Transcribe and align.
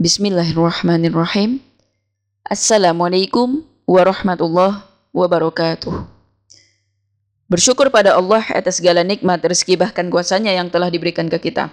Bismillahirrahmanirrahim. 0.00 1.60
Assalamualaikum 2.40 3.60
warahmatullahi 3.84 4.80
wabarakatuh. 5.12 5.92
Bersyukur 7.52 7.92
pada 7.92 8.16
Allah 8.16 8.40
atas 8.48 8.80
segala 8.80 9.04
nikmat 9.04 9.44
rezeki 9.44 9.76
bahkan 9.76 10.08
kuasanya 10.08 10.56
yang 10.56 10.72
telah 10.72 10.88
diberikan 10.88 11.28
ke 11.28 11.36
kita. 11.36 11.68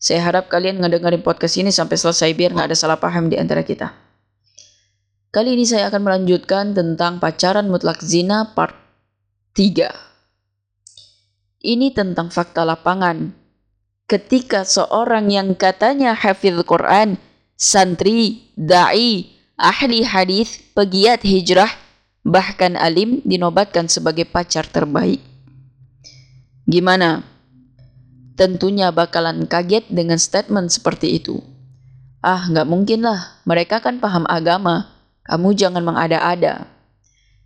Saya 0.00 0.24
harap 0.24 0.48
kalian 0.48 0.80
ngedengerin 0.80 1.20
podcast 1.20 1.60
ini 1.60 1.68
sampai 1.68 2.00
selesai 2.00 2.32
biar 2.32 2.56
nggak 2.56 2.72
ada 2.72 2.76
salah 2.80 2.96
paham 2.96 3.28
di 3.28 3.36
antara 3.36 3.60
kita. 3.60 3.92
Kali 5.28 5.52
ini 5.52 5.68
saya 5.68 5.92
akan 5.92 6.00
melanjutkan 6.00 6.72
tentang 6.72 7.20
pacaran 7.20 7.68
mutlak 7.68 8.00
zina 8.00 8.56
part 8.56 8.72
3. 9.52 9.92
Ini 11.60 11.92
tentang 11.92 12.32
fakta 12.32 12.64
lapangan. 12.64 13.36
Ketika 14.08 14.64
seorang 14.64 15.28
yang 15.28 15.52
katanya 15.52 16.16
hafidh 16.16 16.64
Quran 16.64 17.20
santri, 17.56 18.52
dai, 18.54 19.26
ahli 19.56 20.04
hadis, 20.04 20.60
pegiat 20.76 21.24
hijrah, 21.24 21.72
bahkan 22.22 22.76
alim 22.76 23.24
dinobatkan 23.24 23.88
sebagai 23.88 24.28
pacar 24.28 24.68
terbaik. 24.68 25.24
Gimana? 26.68 27.24
Tentunya 28.36 28.92
bakalan 28.92 29.48
kaget 29.48 29.88
dengan 29.88 30.20
statement 30.20 30.68
seperti 30.68 31.16
itu. 31.16 31.40
Ah, 32.20 32.44
nggak 32.44 32.68
mungkin 32.68 33.00
lah. 33.00 33.40
Mereka 33.48 33.80
kan 33.80 33.96
paham 33.96 34.28
agama. 34.28 34.92
Kamu 35.24 35.56
jangan 35.56 35.80
mengada-ada. 35.80 36.68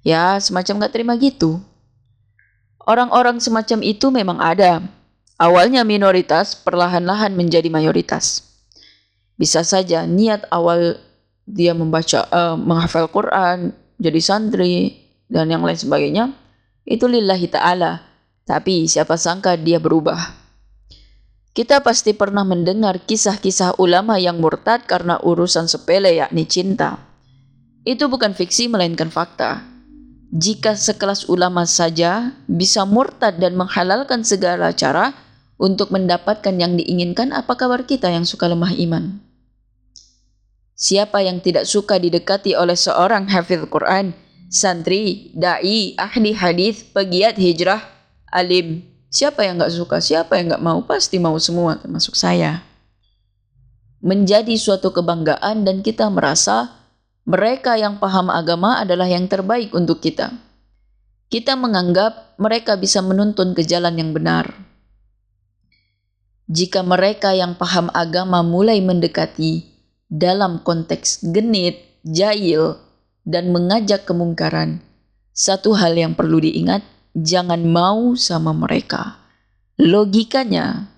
Ya, 0.03 0.35
semacam 0.43 0.83
nggak 0.83 0.93
terima 0.93 1.15
gitu. 1.15 1.63
Orang-orang 2.83 3.39
semacam 3.39 3.87
itu 3.87 4.11
memang 4.11 4.43
ada. 4.43 4.83
Awalnya 5.39 5.87
minoritas, 5.87 6.59
perlahan-lahan 6.59 7.37
menjadi 7.39 7.71
mayoritas. 7.71 8.50
Bisa 9.41 9.65
saja 9.65 10.05
niat 10.05 10.45
awal 10.53 11.01
dia 11.49 11.73
membaca 11.73 12.29
uh, 12.29 12.61
menghafal 12.61 13.09
Quran, 13.09 13.73
jadi 13.97 14.21
santri 14.21 15.01
dan 15.33 15.49
yang 15.49 15.65
lain 15.65 15.81
sebagainya 15.81 16.37
itu 16.85 17.09
lillahi 17.09 17.49
taala. 17.49 18.05
Tapi 18.45 18.85
siapa 18.85 19.17
sangka 19.17 19.57
dia 19.57 19.81
berubah. 19.81 20.37
Kita 21.57 21.81
pasti 21.81 22.13
pernah 22.13 22.45
mendengar 22.45 23.01
kisah-kisah 23.01 23.81
ulama 23.81 24.21
yang 24.21 24.45
murtad 24.45 24.85
karena 24.85 25.17
urusan 25.25 25.73
sepele 25.73 26.21
yakni 26.21 26.45
cinta. 26.45 27.01
Itu 27.89 28.13
bukan 28.13 28.37
fiksi 28.37 28.69
melainkan 28.69 29.09
fakta. 29.09 29.65
Jika 30.31 30.77
sekelas 30.77 31.33
ulama 31.33 31.65
saja 31.65 32.37
bisa 32.45 32.85
murtad 32.85 33.41
dan 33.41 33.57
menghalalkan 33.57 34.21
segala 34.23 34.71
cara 34.77 35.17
untuk 35.59 35.91
mendapatkan 35.91 36.55
yang 36.55 36.79
diinginkan, 36.79 37.35
apa 37.35 37.57
kabar 37.59 37.89
kita 37.89 38.13
yang 38.13 38.29
suka 38.29 38.47
lemah 38.47 38.77
iman? 38.87 39.30
Siapa 40.81 41.21
yang 41.21 41.45
tidak 41.45 41.69
suka 41.69 42.01
didekati 42.01 42.57
oleh 42.57 42.73
seorang 42.73 43.29
hafidh 43.29 43.69
Quran, 43.69 44.17
santri, 44.49 45.29
dai, 45.37 45.93
ahli 46.01 46.33
hadis, 46.33 46.89
pegiat 46.89 47.37
hijrah, 47.37 47.85
alim? 48.33 48.81
Siapa 49.13 49.45
yang 49.45 49.61
nggak 49.61 49.77
suka? 49.77 50.01
Siapa 50.01 50.41
yang 50.41 50.57
nggak 50.57 50.65
mau? 50.65 50.81
Pasti 50.89 51.21
mau 51.21 51.37
semua, 51.37 51.77
termasuk 51.77 52.17
saya. 52.17 52.65
Menjadi 54.01 54.57
suatu 54.57 54.89
kebanggaan 54.89 55.69
dan 55.69 55.85
kita 55.85 56.09
merasa 56.09 56.73
mereka 57.29 57.77
yang 57.77 58.01
paham 58.01 58.33
agama 58.33 58.81
adalah 58.81 59.05
yang 59.05 59.29
terbaik 59.29 59.77
untuk 59.77 60.01
kita. 60.01 60.33
Kita 61.29 61.61
menganggap 61.61 62.41
mereka 62.41 62.81
bisa 62.81 63.05
menuntun 63.05 63.53
ke 63.53 63.69
jalan 63.69 64.01
yang 64.01 64.17
benar. 64.17 64.49
Jika 66.49 66.81
mereka 66.81 67.37
yang 67.37 67.55
paham 67.61 67.93
agama 67.93 68.41
mulai 68.41 68.81
mendekati, 68.83 69.70
dalam 70.11 70.61
konteks 70.67 71.23
genit, 71.31 71.79
jahil, 72.03 72.77
dan 73.23 73.55
mengajak 73.55 74.05
kemungkaran, 74.05 74.83
satu 75.31 75.79
hal 75.79 75.95
yang 75.95 76.19
perlu 76.19 76.43
diingat, 76.43 76.83
jangan 77.15 77.63
mau 77.63 78.19
sama 78.19 78.51
mereka. 78.51 79.23
Logikanya, 79.79 80.91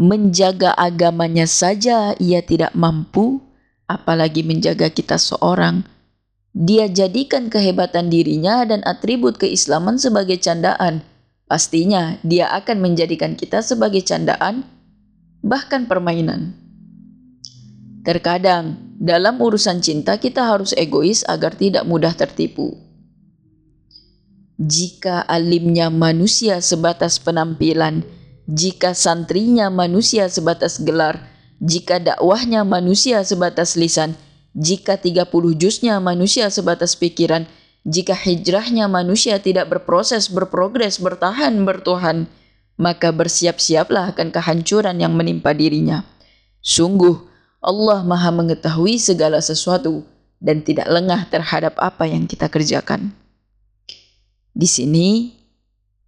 menjaga 0.00 0.74
agamanya 0.74 1.46
saja 1.46 2.16
ia 2.18 2.40
tidak 2.42 2.72
mampu, 2.74 3.38
apalagi 3.86 4.42
menjaga 4.42 4.88
kita 4.88 5.20
seorang. 5.20 5.84
Dia 6.52 6.88
jadikan 6.88 7.48
kehebatan 7.48 8.12
dirinya 8.12 8.64
dan 8.68 8.84
atribut 8.84 9.40
keislaman 9.40 9.96
sebagai 9.96 10.36
candaan. 10.40 11.00
Pastinya 11.48 12.16
dia 12.24 12.48
akan 12.52 12.80
menjadikan 12.80 13.36
kita 13.36 13.60
sebagai 13.60 14.00
candaan, 14.04 14.64
bahkan 15.44 15.84
permainan. 15.84 16.61
Terkadang, 18.02 18.98
dalam 18.98 19.38
urusan 19.38 19.78
cinta 19.78 20.18
kita 20.18 20.42
harus 20.42 20.74
egois 20.74 21.22
agar 21.22 21.54
tidak 21.54 21.86
mudah 21.86 22.10
tertipu. 22.10 22.74
Jika 24.58 25.22
alimnya 25.22 25.86
manusia 25.86 26.58
sebatas 26.58 27.22
penampilan, 27.22 28.02
jika 28.50 28.90
santrinya 28.94 29.70
manusia 29.70 30.26
sebatas 30.26 30.82
gelar, 30.82 31.30
jika 31.62 32.02
dakwahnya 32.02 32.66
manusia 32.66 33.22
sebatas 33.22 33.78
lisan, 33.78 34.18
jika 34.52 34.98
30 34.98 35.54
juznya 35.54 36.02
manusia 36.02 36.50
sebatas 36.50 36.98
pikiran, 36.98 37.46
jika 37.86 38.14
hijrahnya 38.18 38.90
manusia 38.90 39.38
tidak 39.38 39.70
berproses, 39.70 40.26
berprogres, 40.26 40.98
bertahan, 40.98 41.62
bertuhan, 41.62 42.26
maka 42.78 43.14
bersiap-siaplah 43.14 44.14
akan 44.14 44.34
kehancuran 44.34 44.98
yang 44.98 45.14
menimpa 45.14 45.54
dirinya. 45.54 46.02
Sungguh, 46.62 47.31
Allah 47.62 48.02
Maha 48.02 48.34
Mengetahui 48.34 48.98
segala 48.98 49.38
sesuatu 49.38 50.02
dan 50.42 50.66
tidak 50.66 50.90
lengah 50.90 51.30
terhadap 51.30 51.78
apa 51.78 52.10
yang 52.10 52.26
kita 52.26 52.50
kerjakan. 52.50 53.14
Di 54.50 54.66
sini 54.66 55.30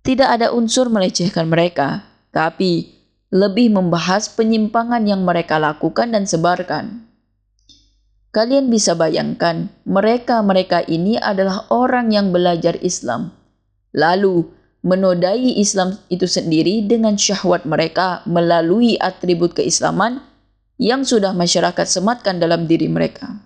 tidak 0.03 0.34
ada 0.34 0.50
unsur 0.50 0.91
melecehkan 0.91 1.47
mereka, 1.47 2.03
tapi 2.34 2.98
lebih 3.31 3.70
membahas 3.70 4.34
penyimpangan 4.34 5.06
yang 5.06 5.22
mereka 5.22 5.62
lakukan 5.62 6.10
dan 6.10 6.26
sebarkan. 6.26 7.06
Kalian 8.34 8.66
bisa 8.66 8.98
bayangkan, 8.98 9.70
mereka-mereka 9.87 10.82
ini 10.91 11.14
adalah 11.22 11.70
orang 11.70 12.10
yang 12.10 12.34
belajar 12.34 12.75
Islam, 12.82 13.31
lalu 13.94 14.43
menodai 14.82 15.54
Islam 15.54 16.03
itu 16.10 16.26
sendiri 16.26 16.82
dengan 16.82 17.14
syahwat 17.14 17.62
mereka 17.62 18.26
melalui 18.26 18.98
atribut 18.98 19.54
keislaman 19.54 20.19
yang 20.80 21.06
sudah 21.06 21.30
masyarakat 21.30 21.86
sematkan 21.86 22.42
dalam 22.42 22.66
diri 22.66 22.90
mereka. 22.90 23.38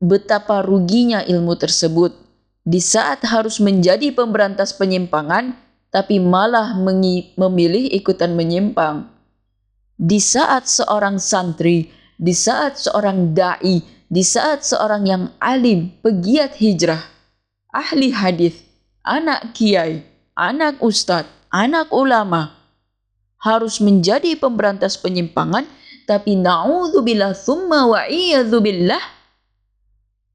Betapa 0.00 0.64
ruginya 0.64 1.20
ilmu 1.20 1.58
tersebut 1.60 2.16
di 2.64 2.80
saat 2.80 3.24
harus 3.24 3.58
menjadi 3.58 4.12
pemberantas 4.12 4.76
penyimpangan, 4.76 5.56
tapi 5.90 6.22
malah 6.22 6.76
memilih 7.36 7.90
ikutan 7.90 8.36
menyimpang. 8.36 9.10
Di 10.00 10.22
saat 10.22 10.70
seorang 10.70 11.20
santri, 11.20 11.90
di 12.16 12.32
saat 12.32 12.78
seorang 12.80 13.32
dai, 13.32 13.80
di 14.08 14.22
saat 14.24 14.64
seorang 14.64 15.02
yang 15.04 15.24
alim, 15.42 15.92
pegiat 16.00 16.56
hijrah, 16.56 17.00
ahli 17.74 18.12
hadis, 18.12 18.60
anak 19.04 19.52
kiai, 19.56 20.04
anak 20.36 20.80
ustadz, 20.84 21.28
anak 21.52 21.88
ulama, 21.92 22.59
harus 23.40 23.80
menjadi 23.80 24.36
pemberantas 24.36 25.00
penyimpangan 25.00 25.64
tapi 26.04 26.36
naudzubillah 26.36 27.32
thumma 27.32 27.88
wa 27.88 28.02
billah 28.60 29.04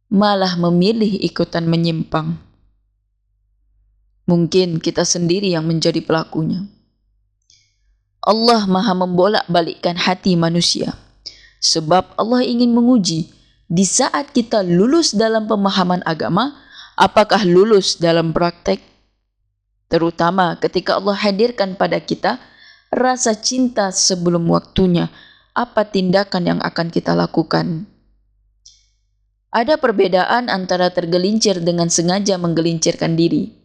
malah 0.10 0.54
memilih 0.56 1.20
ikutan 1.22 1.68
menyimpang. 1.68 2.40
Mungkin 4.26 4.82
kita 4.82 5.06
sendiri 5.06 5.54
yang 5.54 5.70
menjadi 5.70 6.02
pelakunya. 6.02 6.66
Allah 8.26 8.66
maha 8.66 8.98
membolak-balikkan 8.98 10.02
hati 10.02 10.34
manusia. 10.34 10.98
Sebab 11.62 12.18
Allah 12.18 12.42
ingin 12.42 12.74
menguji 12.74 13.30
di 13.70 13.86
saat 13.86 14.34
kita 14.34 14.66
lulus 14.66 15.14
dalam 15.14 15.46
pemahaman 15.46 16.02
agama, 16.10 16.58
apakah 16.98 17.46
lulus 17.46 18.02
dalam 18.02 18.34
praktek? 18.34 18.82
Terutama 19.92 20.58
ketika 20.58 20.98
Allah 20.98 21.14
hadirkan 21.14 21.78
pada 21.78 22.02
kita 22.02 22.42
rasa 22.96 23.36
cinta 23.36 23.92
sebelum 23.92 24.48
waktunya, 24.48 25.12
apa 25.52 25.84
tindakan 25.86 26.56
yang 26.56 26.60
akan 26.64 26.88
kita 26.88 27.12
lakukan? 27.12 27.92
Ada 29.56 29.80
perbedaan 29.80 30.52
antara 30.52 30.92
tergelincir 30.92 31.64
dengan 31.64 31.88
sengaja 31.88 32.36
menggelincirkan 32.36 33.16
diri. 33.16 33.56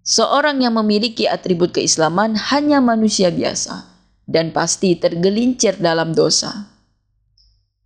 Seorang 0.00 0.64
yang 0.64 0.76
memiliki 0.80 1.28
atribut 1.28 1.76
keislaman 1.76 2.32
hanya 2.32 2.80
manusia 2.80 3.28
biasa 3.28 3.84
dan 4.24 4.56
pasti 4.56 4.96
tergelincir 4.96 5.76
dalam 5.76 6.16
dosa. 6.16 6.72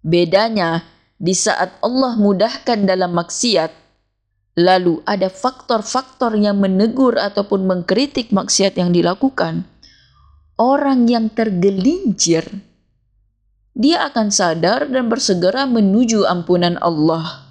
Bedanya, 0.06 0.86
di 1.18 1.34
saat 1.34 1.78
Allah 1.82 2.14
mudahkan 2.18 2.86
dalam 2.86 3.14
maksiat, 3.14 3.70
lalu 4.58 5.02
ada 5.02 5.26
faktor-faktor 5.26 6.38
yang 6.38 6.62
menegur 6.62 7.18
ataupun 7.18 7.66
mengkritik 7.66 8.30
maksiat 8.30 8.78
yang 8.78 8.94
dilakukan, 8.94 9.66
orang 10.62 11.10
yang 11.10 11.26
tergelincir 11.34 12.46
dia 13.72 14.06
akan 14.06 14.28
sadar 14.28 14.86
dan 14.86 15.08
bersegera 15.08 15.66
menuju 15.66 16.28
ampunan 16.28 16.76
Allah. 16.78 17.50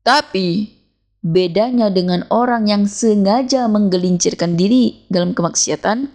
Tapi 0.00 0.72
bedanya 1.20 1.92
dengan 1.92 2.24
orang 2.32 2.64
yang 2.66 2.88
sengaja 2.88 3.68
menggelincirkan 3.68 4.56
diri 4.56 5.04
dalam 5.12 5.36
kemaksiatan, 5.36 6.08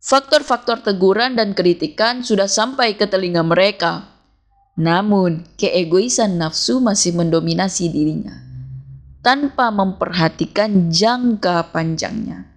faktor-faktor 0.00 0.80
teguran 0.80 1.36
dan 1.36 1.52
kritikan 1.52 2.24
sudah 2.24 2.48
sampai 2.48 2.96
ke 2.96 3.04
telinga 3.04 3.44
mereka. 3.44 4.08
Namun, 4.80 5.44
keegoisan 5.60 6.40
nafsu 6.40 6.80
masih 6.80 7.12
mendominasi 7.16 7.92
dirinya 7.92 8.36
tanpa 9.20 9.68
memperhatikan 9.68 10.88
jangka 10.88 11.68
panjangnya. 11.74 12.55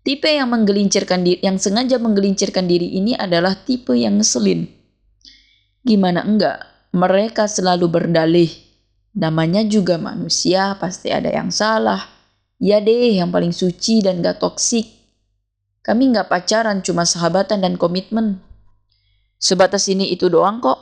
Tipe 0.00 0.32
yang 0.32 0.48
menggelincirkan 0.48 1.20
diri, 1.24 1.40
yang 1.44 1.60
sengaja 1.60 2.00
menggelincirkan 2.00 2.64
diri 2.64 2.96
ini 2.96 3.12
adalah 3.12 3.52
tipe 3.52 3.92
yang 3.92 4.16
ngeselin. 4.16 4.64
Gimana 5.84 6.24
enggak? 6.24 6.64
Mereka 6.96 7.46
selalu 7.46 7.86
berdalih. 7.88 8.50
Namanya 9.14 9.60
juga 9.66 10.00
manusia, 10.00 10.76
pasti 10.80 11.12
ada 11.12 11.28
yang 11.28 11.52
salah. 11.52 12.00
Ya 12.56 12.80
deh, 12.80 13.20
yang 13.20 13.28
paling 13.28 13.52
suci 13.52 14.00
dan 14.00 14.24
gak 14.24 14.40
toksik. 14.40 14.88
Kami 15.84 16.12
gak 16.16 16.32
pacaran, 16.32 16.80
cuma 16.80 17.04
sahabatan 17.04 17.60
dan 17.60 17.76
komitmen. 17.76 18.40
Sebatas 19.40 19.88
ini 19.88 20.12
itu 20.12 20.28
doang 20.28 20.60
kok. 20.60 20.78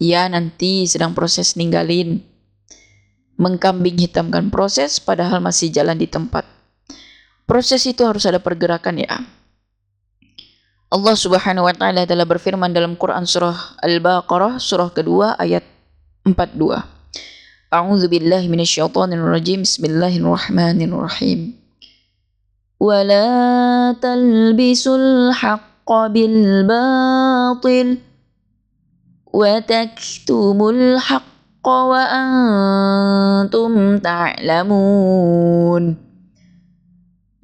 Ya 0.00 0.28
nanti 0.28 0.84
sedang 0.88 1.16
proses 1.16 1.56
ninggalin 1.56 2.34
mengkambing 3.34 3.98
hitamkan 3.98 4.46
proses 4.50 5.02
padahal 5.02 5.42
masih 5.42 5.70
jalan 5.74 5.98
di 5.98 6.06
tempat 6.06 6.53
Proses 7.49 7.81
itu 7.89 8.05
harus 8.05 8.25
ada 8.29 8.37
pergerakan 8.37 9.01
ya. 9.01 9.19
Allah 10.89 11.15
Subhanahu 11.17 11.69
wa 11.69 11.73
taala 11.73 12.05
telah 12.05 12.25
berfirman 12.25 12.73
dalam 12.73 12.97
Quran 12.97 13.25
surah 13.25 13.77
Al-Baqarah 13.81 14.57
surah 14.57 14.89
kedua 14.89 15.37
ayat 15.37 15.61
42. 16.25 16.81
A'udzu 17.69 18.09
billahi 18.09 18.49
minasyaitonir 18.49 19.21
rajim. 19.21 19.61
Bismillahirrahmanirrahim. 19.65 21.59
ولا 22.79 23.91
تلبسوا 23.99 24.97
الحق 24.97 25.89
بالباطل 26.15 27.87
وتكتموا 29.35 30.71
الحق 30.71 31.39
wa 31.67 32.01
antum 32.07 33.99
ta'lamun. 33.99 35.83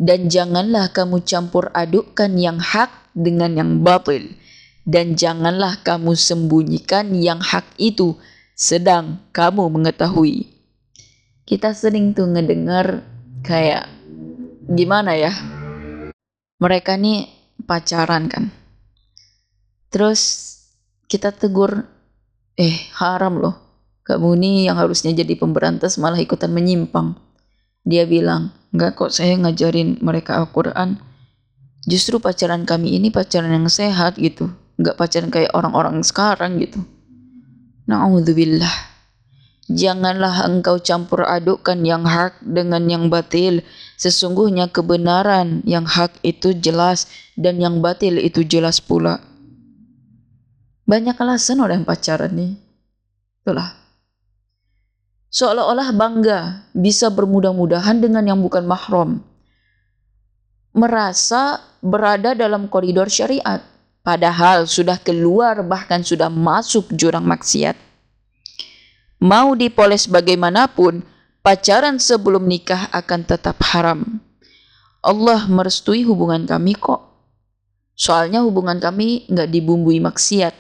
dan 0.00 0.32
janganlah 0.32 0.96
kamu 0.96 1.20
campur 1.28 1.68
adukkan 1.76 2.32
yang 2.40 2.56
hak 2.56 2.88
dengan 3.12 3.52
yang 3.52 3.84
batil. 3.84 4.32
Dan 4.88 5.12
janganlah 5.12 5.84
kamu 5.84 6.16
sembunyikan 6.16 7.12
yang 7.12 7.44
hak 7.44 7.68
itu 7.76 8.16
sedang 8.56 9.20
kamu 9.36 9.68
mengetahui. 9.68 10.48
Kita 11.44 11.76
sering 11.76 12.16
tuh 12.16 12.32
ngedengar 12.32 13.04
kayak 13.44 13.84
gimana 14.72 15.20
ya? 15.20 15.36
Mereka 16.56 16.96
nih 16.96 17.28
pacaran 17.68 18.32
kan. 18.32 18.48
Terus 19.92 20.48
kita 21.12 21.28
tegur, 21.36 21.84
eh 22.56 22.88
haram 22.96 23.36
loh 23.36 23.70
kamu 24.10 24.34
ini 24.42 24.50
yang 24.66 24.74
harusnya 24.74 25.14
jadi 25.14 25.38
pemberantas 25.38 25.94
malah 25.94 26.18
ikutan 26.18 26.50
menyimpang. 26.50 27.14
Dia 27.86 28.10
bilang, 28.10 28.50
enggak 28.70 28.98
kok 28.98 29.10
saya 29.10 29.34
ngajarin 29.38 29.98
mereka 30.02 30.38
Al-Quran. 30.38 31.00
Justru 31.88 32.20
pacaran 32.20 32.68
kami 32.68 33.00
ini 33.00 33.08
pacaran 33.08 33.50
yang 33.50 33.66
sehat 33.66 34.20
gitu. 34.20 34.52
Enggak 34.76 35.00
pacaran 35.00 35.30
kayak 35.32 35.52
orang-orang 35.56 36.04
sekarang 36.04 36.60
gitu. 36.60 36.84
Na'udzubillah. 37.88 38.90
Janganlah 39.70 40.50
engkau 40.50 40.82
campur 40.82 41.22
adukkan 41.22 41.78
yang 41.86 42.02
hak 42.02 42.42
dengan 42.42 42.84
yang 42.90 43.06
batil. 43.06 43.62
Sesungguhnya 43.96 44.66
kebenaran 44.68 45.62
yang 45.62 45.86
hak 45.86 46.18
itu 46.26 46.52
jelas 46.58 47.06
dan 47.38 47.62
yang 47.62 47.78
batil 47.78 48.18
itu 48.18 48.42
jelas 48.42 48.82
pula. 48.82 49.22
Banyak 50.90 51.14
alasan 51.16 51.62
orang 51.62 51.86
pacaran 51.86 52.34
nih. 52.34 52.52
Itulah 53.40 53.79
seolah-olah 55.30 55.94
bangga 55.94 56.38
bisa 56.74 57.08
bermudah-mudahan 57.08 58.02
dengan 58.02 58.26
yang 58.26 58.38
bukan 58.42 58.66
mahram. 58.66 59.22
Merasa 60.74 61.62
berada 61.82 62.34
dalam 62.34 62.70
koridor 62.70 63.10
syariat, 63.10 63.62
padahal 64.02 64.66
sudah 64.66 64.98
keluar 64.98 65.62
bahkan 65.66 66.02
sudah 66.02 66.30
masuk 66.30 66.90
jurang 66.94 67.26
maksiat. 67.26 67.74
Mau 69.20 69.54
dipoles 69.54 70.06
bagaimanapun, 70.06 71.02
pacaran 71.42 71.98
sebelum 71.98 72.46
nikah 72.46 72.90
akan 72.90 73.20
tetap 73.26 73.58
haram. 73.72 74.22
Allah 75.00 75.48
merestui 75.48 76.04
hubungan 76.04 76.44
kami 76.44 76.76
kok. 76.76 77.00
Soalnya 77.96 78.40
hubungan 78.40 78.80
kami 78.80 79.28
nggak 79.28 79.48
dibumbui 79.52 80.00
maksiat. 80.00 80.56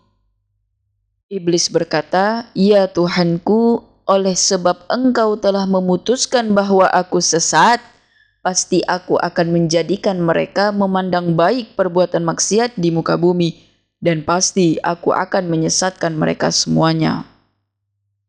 Iblis 1.28 1.68
berkata, 1.68 2.48
"Ya 2.56 2.88
Tuhanku, 2.88 3.84
oleh 4.08 4.32
sebab 4.32 4.88
Engkau 4.88 5.36
telah 5.36 5.68
memutuskan 5.68 6.56
bahwa 6.56 6.88
aku 6.88 7.20
sesat, 7.20 7.84
pasti 8.40 8.80
aku 8.88 9.20
akan 9.20 9.52
menjadikan 9.52 10.24
mereka 10.24 10.72
memandang 10.72 11.36
baik 11.36 11.76
perbuatan 11.76 12.24
maksiat 12.24 12.80
di 12.80 12.96
muka 12.96 13.20
bumi, 13.20 13.60
dan 14.00 14.24
pasti 14.24 14.80
aku 14.80 15.12
akan 15.12 15.52
menyesatkan 15.52 16.16
mereka 16.16 16.48
semuanya." 16.48 17.28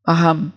Paham? 0.02 0.50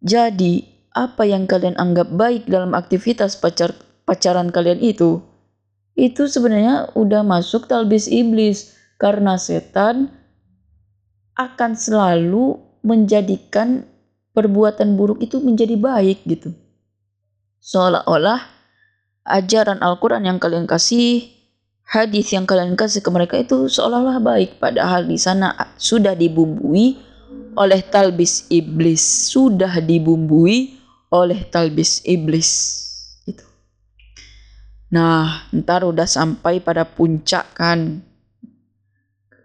Jadi, 0.00 0.64
apa 0.96 1.28
yang 1.28 1.44
kalian 1.44 1.76
anggap 1.76 2.08
baik 2.08 2.48
dalam 2.48 2.72
aktivitas 2.72 3.36
pacar 3.36 3.76
pacaran 4.08 4.48
kalian 4.48 4.80
itu, 4.80 5.20
itu 5.92 6.24
sebenarnya 6.24 6.88
udah 6.96 7.20
masuk 7.20 7.68
talbis 7.68 8.08
iblis 8.08 8.72
karena 8.96 9.36
setan 9.36 10.23
akan 11.34 11.74
selalu 11.74 12.58
menjadikan 12.84 13.86
perbuatan 14.34 14.98
buruk 14.98 15.22
itu 15.22 15.38
menjadi 15.38 15.74
baik 15.78 16.26
gitu. 16.26 16.54
Seolah-olah 17.64 18.44
ajaran 19.24 19.80
Al-Quran 19.80 20.28
yang 20.28 20.38
kalian 20.38 20.68
kasih, 20.68 21.32
hadis 21.88 22.34
yang 22.34 22.44
kalian 22.44 22.76
kasih 22.76 23.00
ke 23.00 23.10
mereka 23.10 23.40
itu 23.40 23.70
seolah-olah 23.70 24.20
baik. 24.20 24.60
Padahal 24.60 25.08
di 25.08 25.16
sana 25.16 25.54
sudah 25.80 26.12
dibumbui 26.12 26.98
oleh 27.56 27.80
talbis 27.88 28.46
iblis. 28.52 29.00
Sudah 29.32 29.80
dibumbui 29.80 30.76
oleh 31.08 31.46
talbis 31.48 32.04
iblis. 32.04 32.50
Itu. 33.24 33.46
Nah, 34.92 35.48
ntar 35.54 35.86
udah 35.88 36.06
sampai 36.06 36.60
pada 36.60 36.84
puncak 36.84 37.54
kan 37.56 38.02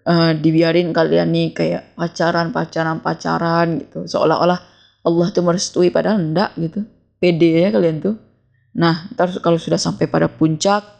uh, 0.09 0.33
dibiarin 0.33 0.89
kalian 0.89 1.29
nih 1.29 1.53
kayak 1.53 1.93
pacaran 1.93 2.49
pacaran 2.49 2.97
pacaran 3.05 3.85
gitu. 3.85 4.09
Seolah-olah 4.09 4.59
Allah 5.05 5.27
tuh 5.29 5.45
merestui 5.45 5.93
padahal 5.93 6.17
enggak 6.17 6.57
gitu. 6.57 6.81
Pede 7.21 7.61
ya 7.61 7.69
kalian 7.69 8.01
tuh. 8.01 8.17
Nah 8.73 9.13
ntar 9.13 9.29
kalau 9.45 9.61
sudah 9.61 9.77
sampai 9.77 10.09
pada 10.09 10.25
puncak 10.25 10.99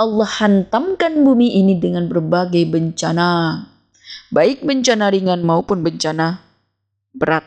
Allah 0.00 0.30
hantamkan 0.40 1.20
bumi 1.20 1.60
ini 1.60 1.76
dengan 1.76 2.08
berbagai 2.08 2.64
bencana, 2.64 3.60
baik 4.32 4.64
bencana 4.64 5.12
ringan 5.12 5.44
maupun 5.44 5.84
bencana 5.84 6.40
berat. 7.12 7.44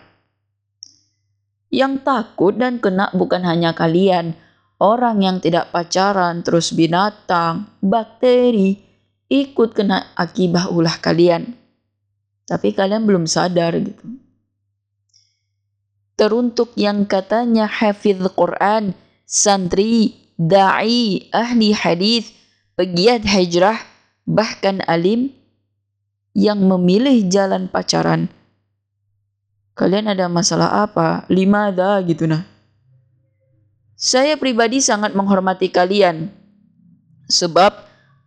Yang 1.74 2.05
takut 2.05 2.55
dan 2.55 2.77
kena 2.77 3.10
bukan 3.12 3.44
hanya 3.44 3.74
kalian, 3.74 4.38
orang 4.77 5.25
yang 5.25 5.38
tidak 5.41 5.74
pacaran, 5.74 6.46
terus 6.46 6.72
binatang, 6.77 7.65
bakteri, 7.82 8.84
ikut 9.29 9.74
kena 9.74 10.13
akibat 10.13 10.70
ulah 10.70 10.98
kalian. 11.01 11.53
Tapi 12.46 12.77
kalian 12.77 13.10
belum 13.10 13.25
sadar 13.25 13.74
gitu. 13.82 14.05
Teruntuk 16.15 16.72
yang 16.79 17.03
katanya 17.03 17.67
hafiz 17.67 18.15
Quran, 18.38 18.96
santri, 19.27 20.15
da'i, 20.39 21.27
ahli 21.34 21.75
hadis, 21.75 22.32
pegiat 22.79 23.25
hijrah, 23.27 23.82
bahkan 24.24 24.79
alim 24.88 25.34
yang 26.32 26.62
memilih 26.63 27.25
jalan 27.27 27.67
pacaran. 27.67 28.32
Kalian 29.75 30.08
ada 30.08 30.32
masalah 30.32 30.88
apa? 30.88 31.27
Lima 31.27 31.67
dah 31.67 32.00
gitu 32.03 32.24
nah. 32.27 32.48
Saya 33.96 34.39
pribadi 34.39 34.79
sangat 34.79 35.15
menghormati 35.15 35.67
kalian. 35.72 36.32
Sebab 37.27 37.74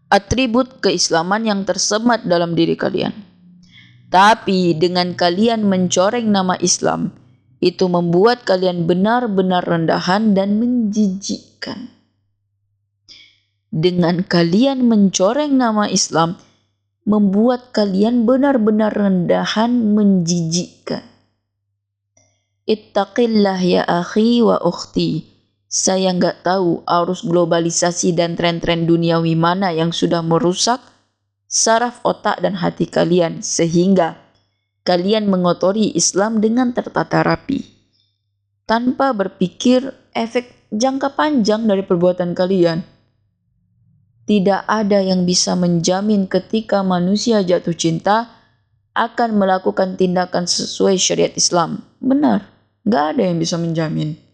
atribut 0.08 0.80
keislaman 0.80 1.44
yang 1.44 1.60
tersemat 1.68 2.24
dalam 2.24 2.56
diri 2.56 2.74
kalian. 2.74 3.12
Tapi 4.08 4.72
dengan 4.72 5.12
kalian 5.12 5.68
mencoreng 5.68 6.32
nama 6.32 6.56
Islam, 6.64 7.12
itu 7.60 7.84
membuat 7.92 8.48
kalian 8.48 8.88
benar-benar 8.88 9.68
rendahan 9.68 10.32
dan 10.32 10.56
menjijikkan. 10.56 11.92
Dengan 13.68 14.24
kalian 14.24 14.88
mencoreng 14.88 15.60
nama 15.60 15.92
Islam, 15.92 16.40
membuat 17.04 17.76
kalian 17.76 18.24
benar-benar 18.24 18.96
rendahan 18.96 19.92
menjijikkan. 19.92 21.04
Ittaqillah 22.64 23.60
ya 23.60 23.84
akhi 23.84 24.40
wa 24.40 24.60
ukhti 24.60 25.37
saya 25.68 26.08
nggak 26.16 26.48
tahu 26.48 26.80
arus 26.88 27.20
globalisasi 27.28 28.16
dan 28.16 28.40
tren-tren 28.40 28.88
duniawi 28.88 29.36
mana 29.36 29.68
yang 29.68 29.92
sudah 29.92 30.24
merusak 30.24 30.80
saraf 31.44 32.00
otak 32.08 32.40
dan 32.40 32.56
hati 32.56 32.88
kalian 32.88 33.44
sehingga 33.44 34.16
kalian 34.88 35.28
mengotori 35.28 35.92
Islam 35.92 36.40
dengan 36.40 36.72
tertata 36.72 37.20
rapi 37.20 37.68
tanpa 38.64 39.12
berpikir 39.12 39.92
efek 40.12 40.52
jangka 40.72 41.16
panjang 41.16 41.64
dari 41.64 41.80
perbuatan 41.80 42.36
kalian. 42.36 42.84
Tidak 44.28 44.68
ada 44.68 45.00
yang 45.00 45.24
bisa 45.24 45.56
menjamin 45.56 46.28
ketika 46.28 46.84
manusia 46.84 47.40
jatuh 47.40 47.72
cinta 47.72 48.28
akan 48.92 49.40
melakukan 49.40 49.96
tindakan 49.96 50.44
sesuai 50.44 51.00
syariat 51.00 51.32
Islam. 51.32 51.80
Benar, 51.96 52.44
nggak 52.84 53.04
ada 53.16 53.22
yang 53.24 53.40
bisa 53.40 53.56
menjamin. 53.56 54.27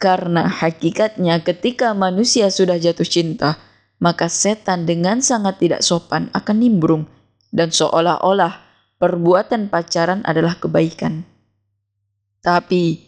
Karena 0.00 0.48
hakikatnya 0.48 1.44
ketika 1.44 1.92
manusia 1.92 2.48
sudah 2.48 2.80
jatuh 2.80 3.04
cinta, 3.04 3.60
maka 4.00 4.32
setan 4.32 4.88
dengan 4.88 5.20
sangat 5.20 5.60
tidak 5.60 5.84
sopan 5.84 6.32
akan 6.32 6.56
nimbrung 6.56 7.04
dan 7.52 7.68
seolah-olah 7.68 8.64
perbuatan 8.96 9.68
pacaran 9.68 10.24
adalah 10.24 10.56
kebaikan. 10.56 11.28
Tapi 12.40 13.04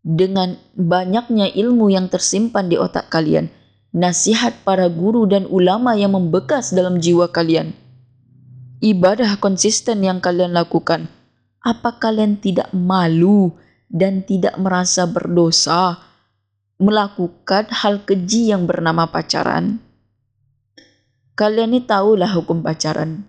dengan 0.00 0.56
banyaknya 0.72 1.52
ilmu 1.52 1.92
yang 1.92 2.08
tersimpan 2.08 2.72
di 2.72 2.80
otak 2.80 3.12
kalian, 3.12 3.52
nasihat 3.92 4.64
para 4.64 4.88
guru 4.88 5.28
dan 5.28 5.44
ulama 5.52 5.92
yang 5.92 6.16
membekas 6.16 6.72
dalam 6.72 6.96
jiwa 6.96 7.28
kalian, 7.28 7.76
ibadah 8.80 9.36
konsisten 9.36 10.00
yang 10.00 10.24
kalian 10.24 10.56
lakukan, 10.56 11.12
apa 11.60 12.00
kalian 12.00 12.40
tidak 12.40 12.72
malu 12.72 13.52
dan 13.90 14.22
tidak 14.22 14.54
merasa 14.56 15.04
berdosa 15.10 15.98
melakukan 16.80 17.68
hal 17.74 18.06
keji 18.06 18.54
yang 18.54 18.64
bernama 18.64 19.10
pacaran. 19.10 19.82
Kalian 21.34 21.76
ini 21.76 21.84
tahulah 21.84 22.30
hukum 22.32 22.62
pacaran. 22.64 23.26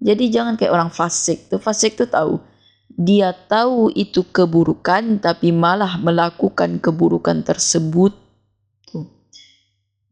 Jadi 0.00 0.30
jangan 0.32 0.54
kayak 0.54 0.72
orang 0.72 0.90
fasik. 0.94 1.50
Tuh 1.50 1.60
fasik 1.60 1.98
tuh 1.98 2.08
tahu. 2.08 2.40
Dia 2.96 3.34
tahu 3.34 3.92
itu 3.92 4.24
keburukan 4.24 5.20
tapi 5.20 5.52
malah 5.52 6.00
melakukan 6.00 6.80
keburukan 6.80 7.44
tersebut. 7.44 8.14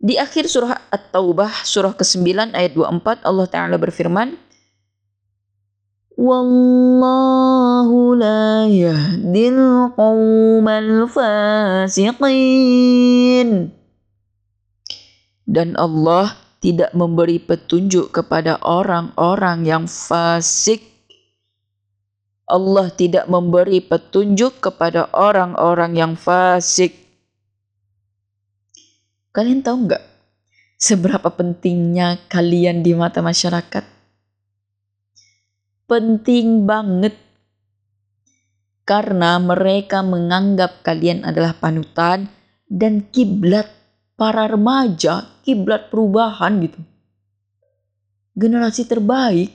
Di 0.04 0.20
akhir 0.20 0.52
surah 0.52 0.92
At-Taubah 0.92 1.64
surah 1.64 1.96
ke-9 1.96 2.52
ayat 2.52 2.76
24 2.76 3.24
Allah 3.24 3.46
Taala 3.48 3.80
berfirman, 3.80 4.36
Wallahu 6.14 8.14
la 8.14 8.70
yahdil 8.70 9.90
qawmal 9.98 11.10
fasiqin. 11.10 12.30
Dan 15.44 15.74
Allah 15.74 16.38
tidak 16.62 16.94
memberi 16.94 17.42
petunjuk 17.42 18.14
kepada 18.14 18.62
orang-orang 18.62 19.66
yang 19.66 19.90
fasik. 19.90 20.86
Allah 22.46 22.94
tidak 22.94 23.26
memberi 23.26 23.82
petunjuk 23.82 24.62
kepada 24.62 25.10
orang-orang 25.10 25.98
yang 25.98 26.14
fasik. 26.14 26.94
Kalian 29.34 29.66
tahu 29.66 29.90
nggak 29.90 30.04
seberapa 30.78 31.26
pentingnya 31.26 32.22
kalian 32.30 32.86
di 32.86 32.94
mata 32.94 33.18
masyarakat? 33.18 33.93
Penting 35.84 36.64
banget 36.64 37.14
karena 38.84 39.40
mereka 39.40 40.04
menganggap 40.04 40.84
kalian 40.84 41.24
adalah 41.24 41.56
panutan 41.56 42.28
dan 42.68 43.08
kiblat 43.08 43.68
para 44.14 44.44
remaja, 44.46 45.40
kiblat 45.42 45.88
perubahan 45.88 46.60
gitu. 46.60 46.80
Generasi 48.36 48.84
terbaik. 48.84 49.50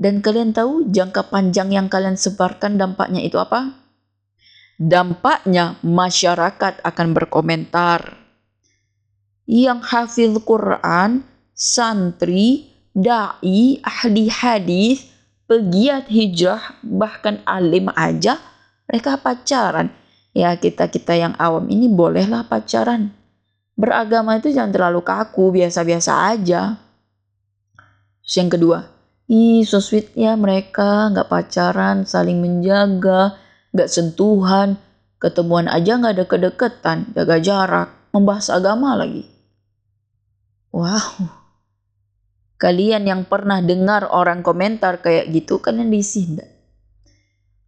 Dan 0.00 0.24
kalian 0.24 0.56
tahu 0.56 0.88
jangka 0.88 1.28
panjang 1.28 1.76
yang 1.76 1.92
kalian 1.92 2.16
sebarkan 2.16 2.80
dampaknya 2.80 3.20
itu 3.20 3.36
apa? 3.36 3.76
Dampaknya 4.80 5.76
masyarakat 5.84 6.80
akan 6.80 7.08
berkomentar. 7.12 8.16
Yang 9.44 9.80
hafil 9.92 10.40
Quran, 10.40 11.20
santri, 11.52 12.69
dai, 12.94 13.78
ahli 13.82 14.24
hadis, 14.30 15.10
pegiat 15.50 16.06
hijrah, 16.06 16.78
bahkan 16.86 17.42
alim 17.42 17.90
aja 17.94 18.38
mereka 18.90 19.18
pacaran. 19.22 19.94
Ya 20.30 20.54
kita-kita 20.54 21.14
yang 21.14 21.34
awam 21.38 21.66
ini 21.70 21.90
bolehlah 21.90 22.46
pacaran. 22.46 23.14
Beragama 23.74 24.38
itu 24.38 24.50
jangan 24.50 24.70
terlalu 24.70 25.02
kaku, 25.02 25.54
biasa-biasa 25.54 26.30
aja. 26.34 26.78
Terus 28.22 28.34
yang 28.38 28.50
kedua, 28.50 28.78
ih 29.30 29.66
so 29.66 29.82
sweet 29.82 30.14
ya 30.14 30.38
mereka 30.38 31.10
nggak 31.10 31.26
pacaran, 31.26 32.06
saling 32.06 32.38
menjaga, 32.38 33.38
nggak 33.74 33.90
sentuhan, 33.90 34.78
ketemuan 35.18 35.66
aja 35.66 35.98
nggak 35.98 36.14
ada 36.14 36.26
kedekatan, 36.26 36.98
jaga 37.14 37.36
jarak, 37.42 37.88
membahas 38.14 38.50
agama 38.50 38.94
lagi. 38.94 39.26
Wow, 40.70 41.39
Kalian 42.60 43.08
yang 43.08 43.24
pernah 43.24 43.64
dengar 43.64 44.12
orang 44.12 44.44
komentar 44.44 45.00
kayak 45.00 45.32
gitu, 45.32 45.64
kalian 45.64 45.88
risih 45.88 46.36
enggak? 46.36 46.50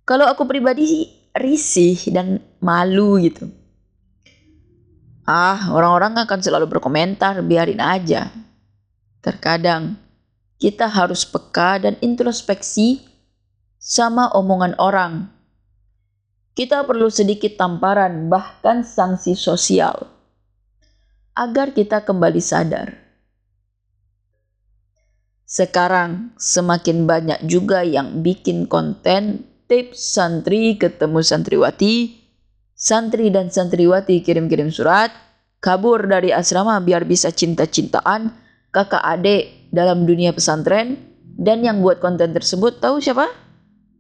Kalau 0.05 0.29
aku 0.29 0.45
pribadi 0.45 0.85
sih 0.85 1.05
risih 1.33 1.97
dan 2.13 2.45
malu 2.61 3.17
gitu. 3.17 3.49
Ah, 5.25 5.73
orang-orang 5.73 6.29
akan 6.29 6.41
selalu 6.45 6.69
berkomentar, 6.69 7.41
biarin 7.41 7.81
aja. 7.81 8.29
Terkadang 9.25 9.97
kita 10.61 10.93
harus 10.93 11.25
peka 11.25 11.81
dan 11.81 11.97
introspeksi 12.05 13.01
sama 13.81 14.29
omongan 14.37 14.77
orang. 14.77 15.33
Kita 16.53 16.85
perlu 16.85 17.09
sedikit 17.09 17.57
tamparan, 17.57 18.29
bahkan 18.29 18.85
sanksi 18.85 19.33
sosial, 19.33 20.05
agar 21.33 21.73
kita 21.73 22.05
kembali 22.05 22.45
sadar 22.45 23.02
sekarang 25.53 26.33
semakin 26.41 27.05
banyak 27.05 27.45
juga 27.45 27.85
yang 27.85 28.25
bikin 28.25 28.65
konten 28.65 29.45
tips 29.69 30.17
santri 30.17 30.81
ketemu 30.81 31.21
santriwati, 31.21 32.25
santri 32.73 33.29
dan 33.29 33.53
santriwati 33.53 34.25
kirim-kirim 34.25 34.73
surat, 34.73 35.13
kabur 35.61 36.09
dari 36.09 36.33
asrama 36.33 36.81
biar 36.81 37.05
bisa 37.05 37.29
cinta-cintaan, 37.29 38.33
kakak 38.73 39.05
adik 39.05 39.69
dalam 39.69 40.09
dunia 40.09 40.33
pesantren, 40.33 40.97
dan 41.37 41.61
yang 41.61 41.85
buat 41.85 42.01
konten 42.01 42.33
tersebut 42.33 42.81
tahu 42.81 43.05
siapa? 43.05 43.29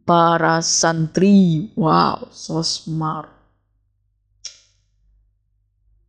Para 0.08 0.64
santri. 0.64 1.68
Wow, 1.76 2.32
so 2.32 2.64
smart. 2.64 3.28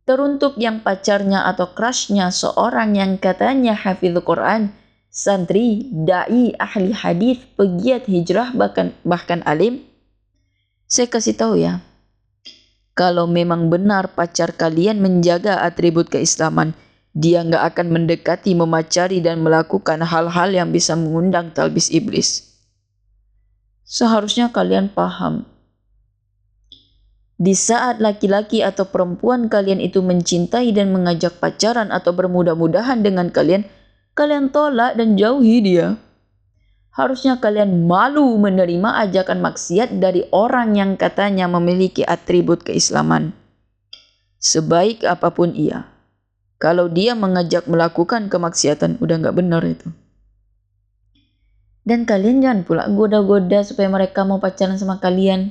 Teruntuk 0.08 0.56
yang 0.56 0.80
pacarnya 0.80 1.44
atau 1.52 1.68
crushnya 1.76 2.32
seorang 2.32 2.96
yang 2.96 3.20
katanya 3.20 3.76
hafiz 3.76 4.12
Quran, 4.24 4.72
santri, 5.14 5.86
dai, 5.94 6.50
ahli 6.58 6.90
hadis, 6.90 7.38
pegiat 7.54 8.10
hijrah 8.10 8.50
bahkan 8.50 8.90
bahkan 9.06 9.46
alim. 9.46 9.86
Saya 10.90 11.06
kasih 11.06 11.38
tahu 11.38 11.54
ya. 11.62 11.78
Kalau 12.98 13.30
memang 13.30 13.70
benar 13.70 14.10
pacar 14.14 14.54
kalian 14.54 14.98
menjaga 14.98 15.62
atribut 15.62 16.10
keislaman, 16.10 16.74
dia 17.14 17.46
nggak 17.46 17.74
akan 17.74 17.86
mendekati, 17.94 18.58
memacari 18.58 19.22
dan 19.22 19.42
melakukan 19.42 20.02
hal-hal 20.02 20.50
yang 20.50 20.74
bisa 20.74 20.98
mengundang 20.98 21.54
talbis 21.54 21.94
iblis. 21.94 22.58
Seharusnya 23.86 24.50
kalian 24.50 24.90
paham 24.90 25.46
di 27.34 27.50
saat 27.52 27.98
laki-laki 27.98 28.62
atau 28.62 28.86
perempuan 28.86 29.50
kalian 29.50 29.82
itu 29.82 29.98
mencintai 29.98 30.70
dan 30.70 30.94
mengajak 30.94 31.42
pacaran 31.42 31.90
atau 31.90 32.14
bermudah-mudahan 32.14 33.02
dengan 33.02 33.28
kalian, 33.34 33.66
kalian 34.14 34.50
tolak 34.54 34.96
dan 34.96 35.18
jauhi 35.18 35.60
dia. 35.62 35.98
Harusnya 36.94 37.42
kalian 37.42 37.90
malu 37.90 38.38
menerima 38.38 39.02
ajakan 39.02 39.42
maksiat 39.42 39.98
dari 39.98 40.22
orang 40.30 40.78
yang 40.78 40.94
katanya 40.94 41.50
memiliki 41.50 42.06
atribut 42.06 42.62
keislaman. 42.62 43.34
Sebaik 44.38 45.02
apa 45.02 45.34
pun 45.34 45.50
ia, 45.58 45.90
kalau 46.62 46.86
dia 46.86 47.18
mengajak 47.18 47.66
melakukan 47.66 48.30
kemaksiatan, 48.30 49.02
udah 49.02 49.16
nggak 49.18 49.34
benar 49.34 49.66
itu. 49.66 49.90
Dan 51.82 52.06
kalian 52.06 52.40
jangan 52.40 52.60
pula 52.62 52.86
goda-goda 52.86 53.66
supaya 53.66 53.90
mereka 53.90 54.22
mau 54.22 54.38
pacaran 54.38 54.78
sama 54.78 55.02
kalian 55.02 55.50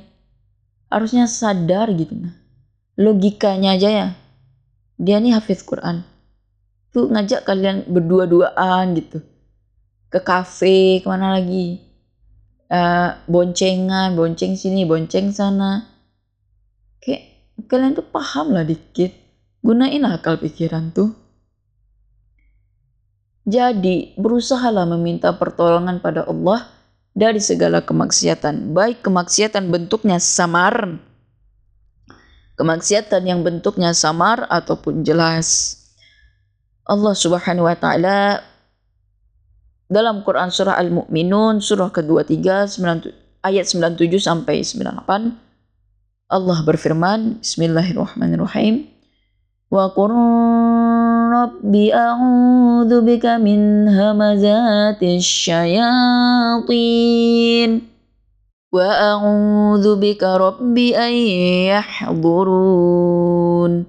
harusnya 0.94 1.26
sadar 1.26 1.90
gitu 1.98 2.14
nah 2.14 2.38
logikanya 2.94 3.74
aja 3.74 3.90
ya 3.90 4.08
dia 5.02 5.18
nih 5.18 5.34
hafiz 5.34 5.66
Quran 5.66 6.06
tuh 6.94 7.10
ngajak 7.10 7.42
kalian 7.44 7.90
berdua-duaan 7.90 8.94
gitu. 8.96 9.20
Ke 10.14 10.22
kafe 10.22 11.02
ke 11.02 11.08
mana 11.10 11.34
lagi? 11.34 11.82
Uh, 12.70 13.18
boncengan 13.26 14.14
bonceng 14.14 14.54
sini 14.54 14.86
bonceng 14.86 15.34
sana. 15.34 15.90
Kayak 17.02 17.34
kalian 17.66 17.98
tuh 17.98 18.06
paham 18.06 18.54
lah 18.54 18.64
dikit. 18.64 19.12
Gunain 19.66 20.06
akal 20.06 20.38
pikiran 20.38 20.94
tuh. 20.94 21.12
Jadi 23.44 24.16
berusahalah 24.16 24.88
meminta 24.88 25.36
pertolongan 25.36 26.00
pada 26.00 26.24
Allah 26.24 26.64
dari 27.12 27.44
segala 27.44 27.84
kemaksiatan, 27.84 28.72
baik 28.72 29.04
kemaksiatan 29.04 29.68
bentuknya 29.68 30.18
samar, 30.18 30.98
kemaksiatan 32.56 33.22
yang 33.28 33.44
bentuknya 33.44 33.92
samar 33.92 34.48
ataupun 34.48 35.04
jelas. 35.04 35.83
Allah 36.84 37.14
Subhanahu 37.16 37.68
wa 37.68 37.76
taala 37.80 38.44
dalam 39.88 40.24
Quran 40.28 40.52
surah 40.52 40.76
Al-Mu'minun 40.80 41.64
surah 41.64 41.92
kedua 41.94 42.28
3 42.28 43.44
ayat 43.44 43.66
97 43.68 44.20
sampai 44.20 44.64
98 44.64 45.44
Allah 46.34 46.66
berfirman 46.66 47.46
Bismillahirrahmanirrahim. 47.46 48.90
Wa 49.70 49.94
Rabbi 51.34 51.90
a'udzu 51.94 53.06
bika 53.06 53.38
min 53.38 53.86
hamazatis 53.86 55.22
syayatin. 55.22 56.66
Wa 58.74 59.14
a'udzu 59.14 60.02
bika 60.02 60.42
rabbi 60.42 60.98
an 60.98 61.14
yahdurun. 61.78 63.86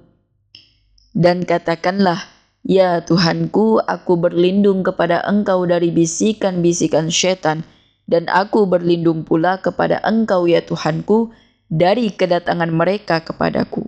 Dan 1.17 1.49
katakanlah 1.49 2.34
ya 2.65 3.05
Tuhanku 3.05 3.79
aku 3.85 4.17
berlindung 4.17 4.81
kepada 4.81 5.21
engkau 5.29 5.69
dari 5.69 5.93
bisikan-bisikan 5.93 7.13
syaitan 7.13 7.61
dan 8.09 8.25
aku 8.33 8.65
berlindung 8.65 9.21
pula 9.21 9.61
kepada 9.61 10.01
engkau 10.01 10.49
ya 10.49 10.65
Tuhanku 10.65 11.29
dari 11.69 12.09
kedatangan 12.09 12.69
mereka 12.73 13.21
kepadaku. 13.21 13.85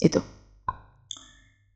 Itu. 0.00 0.20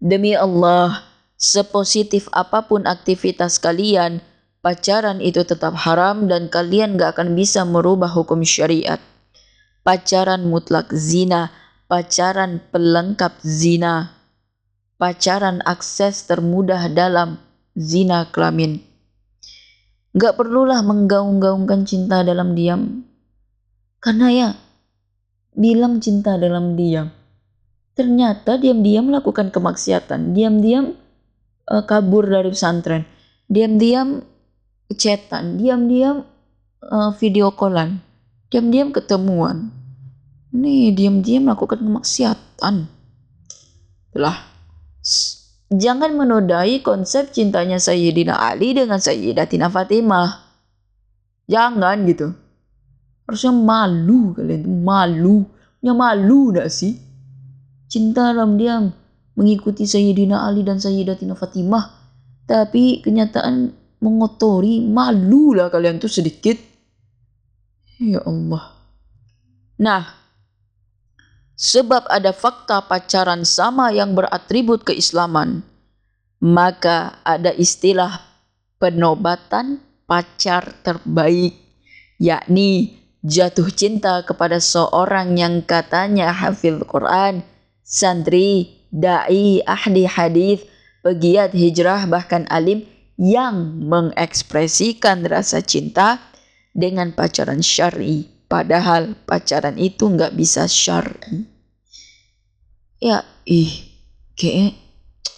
Demi 0.00 0.32
Allah, 0.32 1.04
sepositif 1.36 2.28
apa 2.32 2.64
pun 2.64 2.88
aktivitas 2.88 3.60
kalian, 3.60 4.24
pacaran 4.64 5.20
itu 5.20 5.44
tetap 5.44 5.76
haram 5.76 6.24
dan 6.28 6.48
kalian 6.48 6.96
gak 6.96 7.20
akan 7.20 7.36
bisa 7.36 7.64
merubah 7.68 8.08
hukum 8.08 8.40
syariat. 8.40 9.00
Pacaran 9.84 10.48
mutlak 10.48 10.92
zina, 10.92 11.52
pacaran 11.88 12.64
pelengkap 12.72 13.40
zina, 13.44 14.19
pacaran 15.00 15.64
akses 15.64 16.28
termudah 16.28 16.92
dalam 16.92 17.40
zina 17.72 18.28
kelamin. 18.28 18.84
Gak 20.12 20.36
perlulah 20.36 20.84
menggaung-gaungkan 20.84 21.88
cinta 21.88 22.20
dalam 22.20 22.52
diam. 22.52 23.08
Karena 24.04 24.28
ya, 24.28 24.48
bilang 25.56 26.04
cinta 26.04 26.36
dalam 26.36 26.76
diam 26.76 27.08
ternyata 28.00 28.56
diam-diam 28.56 29.12
melakukan 29.12 29.52
kemaksiatan, 29.52 30.32
diam-diam 30.32 30.96
uh, 31.68 31.84
kabur 31.84 32.24
dari 32.24 32.48
pesantren, 32.48 33.04
diam-diam 33.44 34.24
chatan, 34.96 35.60
diam-diam 35.60 36.24
uh, 36.80 37.12
video 37.20 37.52
callan, 37.52 38.00
diam-diam 38.48 38.88
ketemuan. 38.88 39.68
Nih, 40.50 40.96
diam-diam 40.96 41.46
melakukan 41.46 41.78
kemaksiatan. 41.78 42.88
Itulah. 44.10 44.49
Jangan 45.70 46.18
menodai 46.18 46.82
konsep 46.82 47.30
cintanya 47.30 47.78
Sayyidina 47.78 48.34
Ali 48.34 48.74
dengan 48.74 48.98
Sayyidatina 48.98 49.70
Fatimah. 49.70 50.50
Jangan 51.46 52.02
gitu. 52.06 52.34
Harusnya 53.26 53.54
malu 53.54 54.34
kalian 54.34 54.66
tuh 54.66 54.74
malu. 54.74 55.36
Punya 55.78 55.94
malu 55.94 56.50
gak 56.50 56.68
sih? 56.68 57.10
cinta 57.90 58.30
dalam 58.30 58.54
diam 58.54 58.94
mengikuti 59.34 59.82
Sayyidina 59.82 60.46
Ali 60.46 60.62
dan 60.62 60.78
Sayyidatina 60.78 61.34
Fatimah 61.34 61.90
tapi 62.46 63.02
kenyataan 63.02 63.74
mengotori 63.98 64.86
malu 64.86 65.58
lah 65.58 65.68
kalian 65.68 65.98
tuh 65.98 66.08
sedikit 66.08 66.54
ya 67.98 68.22
Allah 68.22 68.78
nah 69.82 70.19
sebab 71.60 72.08
ada 72.08 72.32
fakta 72.32 72.80
pacaran 72.88 73.44
sama 73.44 73.92
yang 73.92 74.16
beratribut 74.16 74.80
keislaman 74.88 75.60
maka 76.40 77.20
ada 77.20 77.52
istilah 77.52 78.24
penobatan 78.80 79.84
pacar 80.08 80.72
terbaik 80.80 81.52
yakni 82.16 82.96
jatuh 83.20 83.68
cinta 83.68 84.24
kepada 84.24 84.56
seorang 84.56 85.36
yang 85.36 85.60
katanya 85.60 86.32
hafil 86.32 86.80
Quran 86.88 87.44
santri, 87.90 88.86
dai, 88.94 89.58
ahli 89.66 90.06
hadis, 90.06 90.62
pegiat 91.02 91.50
hijrah 91.50 92.06
bahkan 92.06 92.46
alim 92.46 92.86
yang 93.18 93.82
mengekspresikan 93.90 95.26
rasa 95.26 95.58
cinta 95.60 96.22
dengan 96.70 97.10
pacaran 97.10 97.58
syar'i. 97.58 98.30
Padahal 98.46 99.18
pacaran 99.26 99.74
itu 99.74 100.06
nggak 100.06 100.38
bisa 100.38 100.70
syar'i. 100.70 101.49
Ya, 103.00 103.24
ih, 103.48 103.72
kayak 104.36 104.76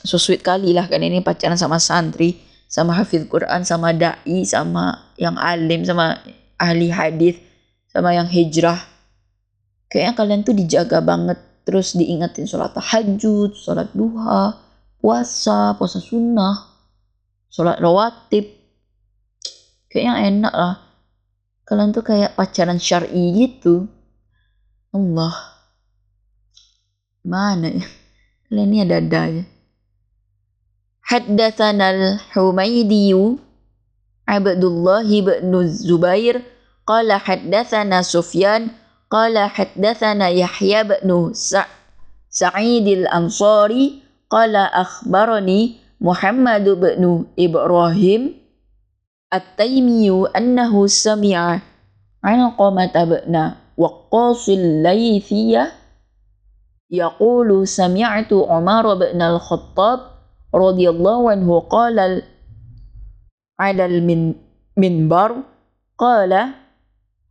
so 0.02 0.18
sweet 0.18 0.42
kali 0.42 0.74
lah 0.74 0.90
kan 0.90 0.98
ini 0.98 1.22
pacaran 1.22 1.54
sama 1.54 1.78
santri, 1.78 2.42
sama 2.66 2.90
hafiz 2.98 3.22
Quran, 3.30 3.62
sama 3.62 3.94
dai, 3.94 4.42
sama 4.42 5.14
yang 5.14 5.38
alim, 5.38 5.86
sama 5.86 6.18
ahli 6.58 6.90
hadis, 6.90 7.38
sama 7.86 8.10
yang 8.18 8.26
hijrah. 8.26 8.82
Kayaknya 9.86 10.14
kalian 10.18 10.40
tuh 10.42 10.54
dijaga 10.58 10.98
banget 10.98 11.38
terus 11.62 11.94
diingetin 11.94 12.50
sholat 12.50 12.74
tahajud, 12.74 13.54
sholat 13.54 13.94
duha, 13.94 14.58
puasa, 14.98 15.78
puasa 15.78 16.02
sunnah, 16.02 16.66
sholat 17.46 17.78
rawatib. 17.78 18.48
Kayaknya 19.86 20.14
enak 20.32 20.54
lah. 20.56 20.74
Kalian 21.62 21.92
tuh 21.94 22.02
kayak 22.02 22.34
pacaran 22.34 22.80
syar'i 22.80 23.36
gitu. 23.36 23.86
Allah. 24.90 25.51
Mana 27.27 27.71
ya? 27.71 27.87
Kalian 28.47 28.67
ini 28.71 28.77
ada 28.87 28.97
ada 29.03 29.23
ya. 29.27 29.43
Haddathana 31.07 31.85
al-Humaydi 31.91 33.15
Abdullah 34.27 35.07
ibn 35.07 35.51
Zubair 35.67 36.43
qala 36.83 37.19
haddathana 37.19 38.03
Sufyan 38.03 38.75
قال 39.07 39.39
حدثنا 39.39 40.27
يحيى 40.29 40.83
بن 40.83 41.31
سعيد 42.29 42.87
الأنصاري 42.87 43.85
قال 44.29 44.55
أخبرني 44.55 45.75
محمد 46.01 46.65
بن 46.69 47.25
إبراهيم 47.39 48.21
التيمي 49.33 50.09
أنه 50.37 50.87
سمع 50.87 51.59
عن 52.23 52.39
قمة 52.49 52.95
بن 53.03 53.51
وقاص 53.77 54.49
الليثية 54.49 55.71
yaqulu 56.92 57.64
sami'tu 57.64 58.44
Umar 58.44 58.84
bin 59.00 59.16
al-Khattab 59.16 60.12
radhiyallahu 60.52 61.32
anhu 61.32 61.64
qala 61.72 62.20
ala 63.56 63.84
al-minbar 63.88 65.40
qala 65.96 66.52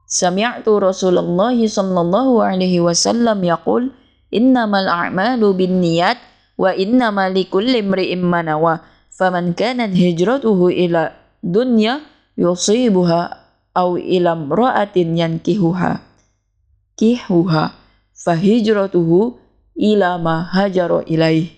sami'tu 0.09 0.81
Rasulullah 0.81 1.53
sallallahu 1.53 2.41
alaihi 2.41 2.81
wasallam 2.81 3.45
yaqul 3.45 3.93
innamal 4.33 4.89
a'malu 4.89 5.53
binniyat 5.53 6.17
wa 6.57 6.73
innamal 6.73 7.29
likulli 7.29 7.85
imri'in 7.85 8.25
ma 8.25 8.41
nawa 8.41 8.81
faman 9.13 9.53
kanat 9.53 9.93
hijratuhu 9.93 10.73
ila 10.73 11.13
dunya 11.45 12.01
yusibuha 12.33 13.37
aw 13.77 13.93
ila 13.93 14.33
imra'atin 14.33 15.13
yankihuha 15.21 16.01
kihuha 16.97 17.77
fahijratuhu 18.17 19.40
ila 19.81 20.21
ma 20.21 20.45
hajaro 20.53 21.01
ilaih. 21.09 21.49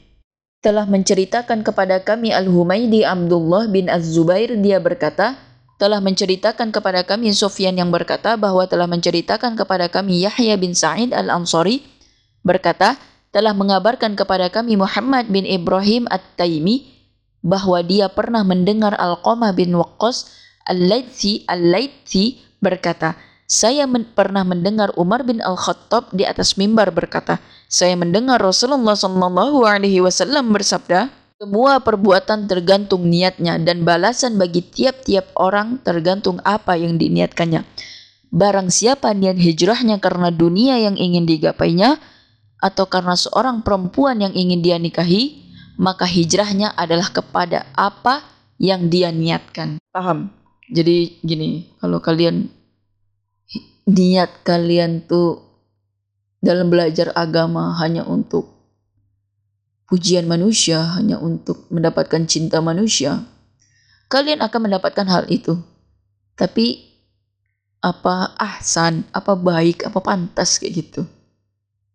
Telah 0.64 0.88
menceritakan 0.88 1.60
kepada 1.60 2.00
kami 2.00 2.32
Al-Humaydi 2.32 3.04
Abdullah 3.04 3.68
bin 3.68 3.92
Az-Zubair 3.92 4.56
dia 4.64 4.80
berkata 4.80 5.36
telah 5.76 6.00
menceritakan 6.00 6.72
kepada 6.72 7.04
kami 7.04 7.36
Sufyan 7.36 7.76
yang 7.76 7.92
berkata 7.92 8.40
bahwa 8.40 8.64
telah 8.64 8.88
menceritakan 8.88 9.60
kepada 9.60 9.92
kami 9.92 10.24
Yahya 10.24 10.56
bin 10.56 10.72
Sa'id 10.72 11.12
Al-Ansari 11.12 11.84
berkata 12.48 12.96
telah 13.36 13.52
mengabarkan 13.52 14.16
kepada 14.16 14.48
kami 14.48 14.80
Muhammad 14.80 15.28
bin 15.28 15.44
Ibrahim 15.44 16.08
At-Taimi 16.08 16.88
bahwa 17.44 17.84
dia 17.84 18.08
pernah 18.08 18.48
mendengar 18.48 18.96
Al-Qamah 18.96 19.52
bin 19.52 19.76
Waqqas 19.76 20.32
Al-Laitsi 20.64 21.44
Al-Laitsi 21.44 22.40
berkata 22.64 23.20
saya 23.47 23.86
men 23.86 24.08
pernah 24.15 24.41
mendengar 24.47 24.91
Umar 24.95 25.27
bin 25.27 25.43
Al-Khattab 25.43 26.15
di 26.15 26.23
atas 26.23 26.56
mimbar 26.56 26.89
berkata 26.95 27.43
saya 27.73 27.97
mendengar 27.97 28.38
Rasulullah 28.38 28.93
Shallallahu 28.93 29.65
Alaihi 29.65 29.97
Wasallam 29.97 30.53
bersabda, 30.53 31.10
semua 31.41 31.82
perbuatan 31.82 32.45
tergantung 32.45 33.10
niatnya 33.10 33.58
dan 33.58 33.82
balasan 33.82 34.38
bagi 34.38 34.62
tiap-tiap 34.62 35.34
orang 35.34 35.82
tergantung 35.82 36.38
apa 36.45 36.77
yang 36.77 37.01
diniatkannya. 37.01 37.65
Barang 38.29 38.69
siapa 38.69 39.10
niat 39.17 39.41
hijrahnya 39.41 39.97
karena 39.97 40.29
dunia 40.29 40.77
yang 40.77 40.95
ingin 41.01 41.25
digapainya 41.25 41.97
atau 42.62 42.86
karena 42.86 43.17
seorang 43.17 43.65
perempuan 43.65 44.21
yang 44.21 44.38
ingin 44.38 44.62
dia 44.62 44.77
nikahi, 44.77 45.43
maka 45.75 46.06
hijrahnya 46.06 46.77
adalah 46.77 47.10
kepada 47.10 47.67
apa 47.73 48.21
yang 48.62 48.88
dia 48.88 49.10
niatkan. 49.10 49.82
Paham? 49.89 50.29
Jadi 50.69 51.19
gini, 51.25 51.73
kalau 51.82 51.99
kalian 51.99 52.47
niat 53.88 54.43
kalian 54.48 55.04
tuh 55.04 55.43
dalam 56.43 56.67
belajar 56.67 57.12
agama 57.15 57.76
hanya 57.80 58.04
untuk 58.04 58.52
pujian 59.88 60.28
manusia, 60.28 60.84
hanya 61.00 61.19
untuk 61.19 61.67
mendapatkan 61.72 62.26
cinta 62.28 62.60
manusia, 62.60 63.24
kalian 64.12 64.43
akan 64.43 64.72
mendapatkan 64.72 65.08
hal 65.08 65.24
itu. 65.32 65.60
Tapi 66.34 66.82
apa 67.84 68.34
ahsan, 68.39 69.04
apa 69.12 69.36
baik, 69.36 69.88
apa 69.88 70.00
pantas 70.00 70.58
kayak 70.60 70.74
gitu. 70.84 71.02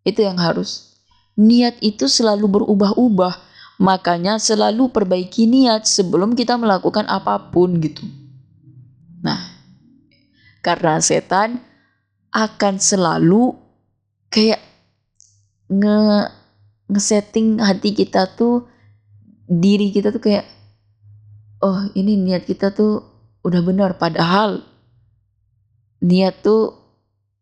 Itu 0.05 0.23
yang 0.23 0.37
harus. 0.37 0.97
Niat 1.35 1.81
itu 1.81 2.05
selalu 2.05 2.61
berubah-ubah. 2.61 3.49
Makanya 3.79 4.43
selalu 4.43 4.91
perbaiki 4.91 5.47
niat 5.47 5.87
sebelum 5.87 6.35
kita 6.35 6.59
melakukan 6.59 7.07
apa 7.07 7.47
pun 7.47 7.79
gitu. 7.79 8.03
Nah, 9.23 9.39
karena 10.59 10.99
setan 10.99 11.63
akan 12.29 12.77
selalu 12.77 13.57
kayak 14.29 14.61
nge 15.69 15.99
ngesetting 16.89 17.61
hati 17.61 17.93
kita 17.93 18.25
tuh 18.33 18.65
diri 19.45 19.93
kita 19.93 20.09
tuh 20.09 20.21
kayak 20.21 20.45
oh 21.61 21.89
ini 21.93 22.17
niat 22.17 22.45
kita 22.45 22.73
tuh 22.73 23.05
udah 23.45 23.61
benar. 23.61 23.97
Padahal 23.97 24.61
niat 26.01 26.41
tuh 26.41 26.77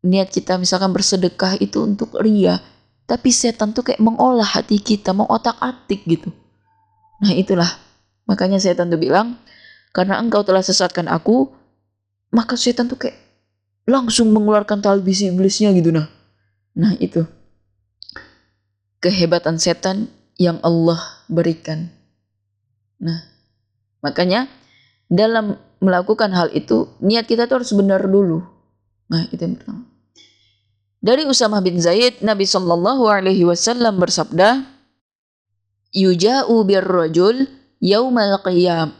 niat 0.03 0.31
kita 0.31 0.59
misalkan 0.59 0.91
bersedekah 0.95 1.59
itu 1.59 1.83
untuk 1.83 2.15
ria 2.21 2.59
tapi 3.07 3.31
setan 3.31 3.71
tuh 3.71 3.87
kayak 3.87 4.03
mengolah 4.03 4.45
hati 4.45 4.83
kita 4.83 5.15
mau 5.15 5.25
otak 5.31 5.55
atik 5.63 6.03
gitu. 6.03 6.29
Nah 7.23 7.31
itulah. 7.31 7.71
Makanya 8.27 8.59
setan 8.59 8.91
tuh 8.91 8.99
bilang 8.99 9.39
karena 9.95 10.19
engkau 10.19 10.43
telah 10.43 10.59
sesatkan 10.59 11.07
aku 11.07 11.47
maka 12.35 12.59
setan 12.59 12.91
tuh 12.91 12.99
kayak 12.99 13.15
langsung 13.87 14.35
mengeluarkan 14.35 14.83
talbis 14.83 15.23
iblisnya 15.23 15.71
gitu 15.73 15.95
nah 15.95 16.11
Nah, 16.77 16.93
itu 17.01 17.25
kehebatan 19.01 19.57
setan 19.57 20.13
yang 20.37 20.61
Allah 20.61 21.01
berikan. 21.25 21.89
Nah, 23.01 23.25
makanya 24.05 24.45
dalam 25.09 25.57
melakukan 25.81 26.29
hal 26.37 26.53
itu 26.53 26.93
niat 27.01 27.25
kita 27.25 27.49
tuh 27.49 27.61
harus 27.61 27.73
benar 27.73 28.05
dulu. 28.05 28.45
Nah, 29.09 29.25
itu 29.33 29.41
yang 29.41 29.57
pertama. 29.57 29.89
Dari 31.01 31.25
Usamah 31.25 31.65
bin 31.65 31.81
Zaid, 31.81 32.21
Nabi 32.21 32.45
Shallallahu 32.45 33.09
alaihi 33.09 33.45
wasallam 33.45 33.97
bersabda, 33.97 34.65
"Yuja'u 35.97 36.61
birrajul 36.61 37.49
yaumal 37.81 38.37
qiyam 38.45 38.93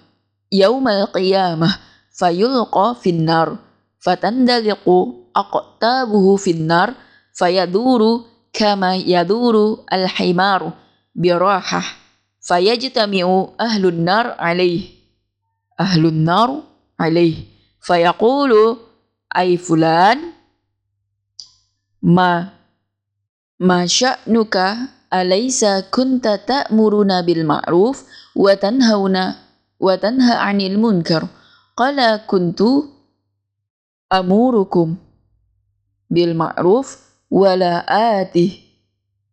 yaumal 0.53 1.09
qiyamah 1.11 1.73
fayulqa 2.13 2.97
finnar 3.01 3.66
فتندلق 3.99 4.89
أقطابه 5.35 6.35
في 6.35 6.51
النار 6.51 6.93
فيدور 7.33 8.21
كما 8.53 8.95
يدور 8.95 9.85
الحمار 9.93 10.73
براحة 11.15 11.83
فيجتمع 12.41 13.47
أهل 13.59 13.85
النار 13.85 14.35
عليه 14.39 14.97
أهل 15.79 16.05
النار 16.05 16.63
عليه. 16.99 17.35
فيقول 17.81 18.77
أي 19.37 19.57
فلان 19.57 20.19
ما 22.01 22.49
ما 23.59 23.85
شأنك؟ 23.85 24.77
أليس 25.13 25.65
كنت 25.65 26.27
تأمرنا 26.47 27.21
بالمعروف 27.21 28.03
وتنهون 28.35 29.33
وتنهى 29.79 30.35
عن 30.35 30.61
المنكر؟ 30.61 31.27
قال 31.77 32.15
كنت 32.27 32.63
amurukum 34.07 34.95
bil 36.07 36.31
ma'ruf 36.31 36.99
wala 37.27 37.83
atih 37.87 38.55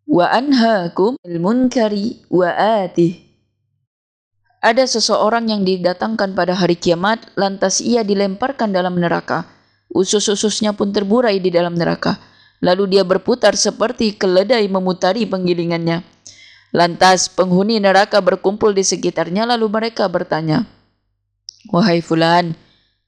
wa 0.05 0.27
anhaakum 0.27 1.15
al 1.23 1.37
munkari 1.39 2.27
wa 2.27 2.51
atih 2.85 3.25
ada 4.65 4.89
seseorang 4.89 5.53
yang 5.53 5.61
didatangkan 5.61 6.33
pada 6.33 6.57
hari 6.57 6.81
kiamat, 6.81 7.21
lantas 7.37 7.85
ia 7.85 8.01
dilemparkan 8.01 8.73
dalam 8.73 8.97
neraka. 8.97 9.45
Usus-ususnya 9.93 10.73
pun 10.73 10.89
terburai 10.89 11.37
di 11.37 11.53
dalam 11.53 11.77
neraka. 11.77 12.17
Lalu 12.65 12.97
dia 12.97 13.05
berputar 13.05 13.61
seperti 13.61 14.17
keledai 14.17 14.65
memutari 14.73 15.29
penggilingannya. 15.29 16.01
Lantas 16.73 17.29
penghuni 17.29 17.77
neraka 17.77 18.25
berkumpul 18.25 18.73
di 18.73 18.81
sekitarnya 18.81 19.45
lalu 19.45 19.69
mereka 19.69 20.09
bertanya, 20.09 20.65
Wahai 21.69 22.01
Fulan, 22.01 22.57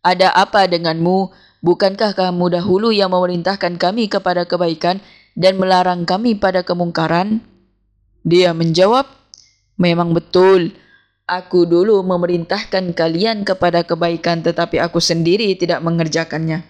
ada 0.04 0.36
apa 0.36 0.68
denganmu? 0.68 1.32
Bukankah 1.64 2.12
kamu 2.12 2.60
dahulu 2.60 2.92
yang 2.92 3.12
memerintahkan 3.12 3.80
kami 3.80 4.08
kepada 4.12 4.44
kebaikan 4.44 5.00
dan 5.36 5.56
melarang 5.56 6.04
kami 6.04 6.36
pada 6.36 6.64
kemungkaran? 6.64 7.40
Dia 8.26 8.52
menjawab, 8.52 9.06
Memang 9.76 10.16
betul, 10.16 10.72
aku 11.28 11.68
dulu 11.68 12.00
memerintahkan 12.00 12.96
kalian 12.96 13.44
kepada 13.44 13.84
kebaikan 13.84 14.40
tetapi 14.40 14.80
aku 14.80 15.04
sendiri 15.04 15.52
tidak 15.60 15.84
mengerjakannya. 15.84 16.64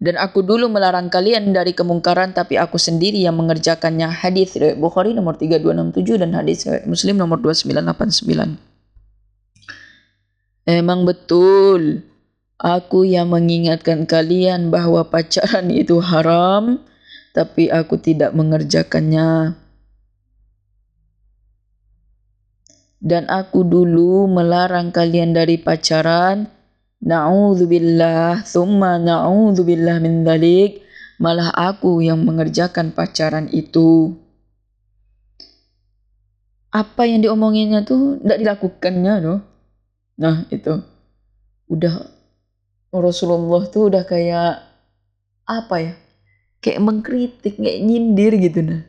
Dan 0.00 0.20
aku 0.20 0.44
dulu 0.44 0.68
melarang 0.68 1.08
kalian 1.12 1.52
dari 1.52 1.72
kemungkaran 1.76 2.32
tapi 2.32 2.56
aku 2.60 2.80
sendiri 2.80 3.20
yang 3.24 3.36
mengerjakannya. 3.40 4.08
Hadis 4.08 4.56
riwayat 4.56 4.76
Bukhari 4.80 5.12
nomor 5.16 5.36
3267 5.40 6.20
dan 6.20 6.32
hadis 6.36 6.64
riwayat 6.64 6.84
Muslim 6.88 7.16
nomor 7.20 7.40
2989. 7.40 8.56
Emang 10.64 11.04
betul, 11.04 12.04
Aku 12.64 13.04
yang 13.04 13.28
mengingatkan 13.28 14.08
kalian 14.08 14.72
bahwa 14.72 15.04
pacaran 15.12 15.68
itu 15.84 16.00
haram, 16.00 16.80
tapi 17.36 17.68
aku 17.68 18.00
tidak 18.00 18.32
mengerjakannya. 18.32 19.60
Dan 23.04 23.28
aku 23.28 23.68
dulu 23.68 24.24
melarang 24.32 24.88
kalian 24.88 25.36
dari 25.36 25.60
pacaran. 25.60 26.48
Na'udzubillah, 27.04 28.48
thumma 28.48 28.96
na'udzubillah 28.96 30.00
min 30.00 30.24
dhalik. 30.24 30.80
Malah 31.20 31.52
aku 31.52 32.00
yang 32.00 32.24
mengerjakan 32.24 32.96
pacaran 32.96 33.52
itu. 33.52 34.16
Apa 36.72 37.04
yang 37.04 37.20
diomonginnya 37.20 37.84
tuh 37.84 38.16
tidak 38.24 38.40
dilakukannya 38.40 39.14
loh. 39.20 39.44
Nah 40.16 40.48
itu. 40.48 40.80
Udah 41.68 42.13
Rasulullah 43.02 43.66
tuh 43.70 43.90
udah 43.90 44.04
kayak 44.06 44.62
apa 45.44 45.76
ya? 45.80 45.94
kayak 46.64 46.80
mengkritik 46.80 47.60
kayak 47.60 47.84
nyindir 47.84 48.32
gitu 48.40 48.60
nah 48.64 48.80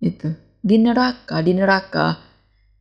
itu 0.00 0.32
di 0.64 0.76
neraka 0.80 1.44
di 1.44 1.52
neraka 1.52 2.24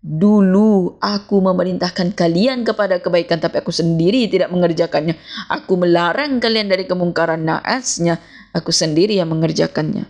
Dulu 0.04 1.00
aku 1.00 1.40
memerintahkan 1.40 2.12
kalian 2.12 2.68
kepada 2.68 3.00
kebaikan 3.00 3.40
tapi 3.40 3.64
aku 3.64 3.72
sendiri 3.72 4.28
tidak 4.28 4.52
mengerjakannya. 4.52 5.16
Aku 5.48 5.80
melarang 5.80 6.44
kalian 6.44 6.68
dari 6.68 6.84
kemungkaran 6.84 7.40
naasnya. 7.48 8.20
Aku 8.52 8.76
sendiri 8.76 9.16
yang 9.16 9.32
mengerjakannya. 9.32 10.04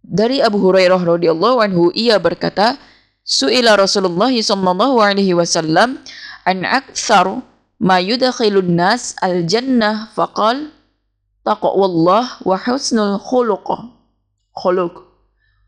Dari 0.00 0.40
Abu 0.40 0.56
Hurairah 0.56 1.04
radhiyallahu 1.04 1.60
anhu 1.60 1.92
ia 1.92 2.16
berkata, 2.16 2.80
Su'ila 3.20 3.76
Rasulullah 3.76 4.32
sallallahu 4.32 5.04
alaihi 5.04 5.36
wasallam 5.36 6.00
an 6.48 6.64
aktsar 6.64 7.44
ma 7.80 7.96
yudkhilun 7.96 8.76
nas 8.76 9.16
al 9.24 9.48
jannah 9.48 10.12
faqal 10.12 10.68
taqwallah 11.42 12.44
wa 12.44 12.56
husnul 12.60 13.16
khuluq. 13.16 13.66
Khuluq. 14.54 14.94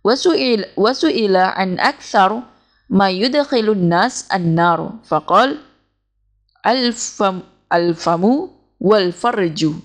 Wasu'ila 0.05 0.77
wasu'ila 0.77 1.57
an 1.57 1.81
aktsar 1.81 2.45
ma 2.93 3.09
yudkhilun 3.09 3.89
nas 3.89 4.29
an-nar 4.29 5.01
faqal 5.09 5.57
al-fam 6.61 7.47
al-famu 7.73 8.53
wal 8.83 9.15
farju 9.15 9.79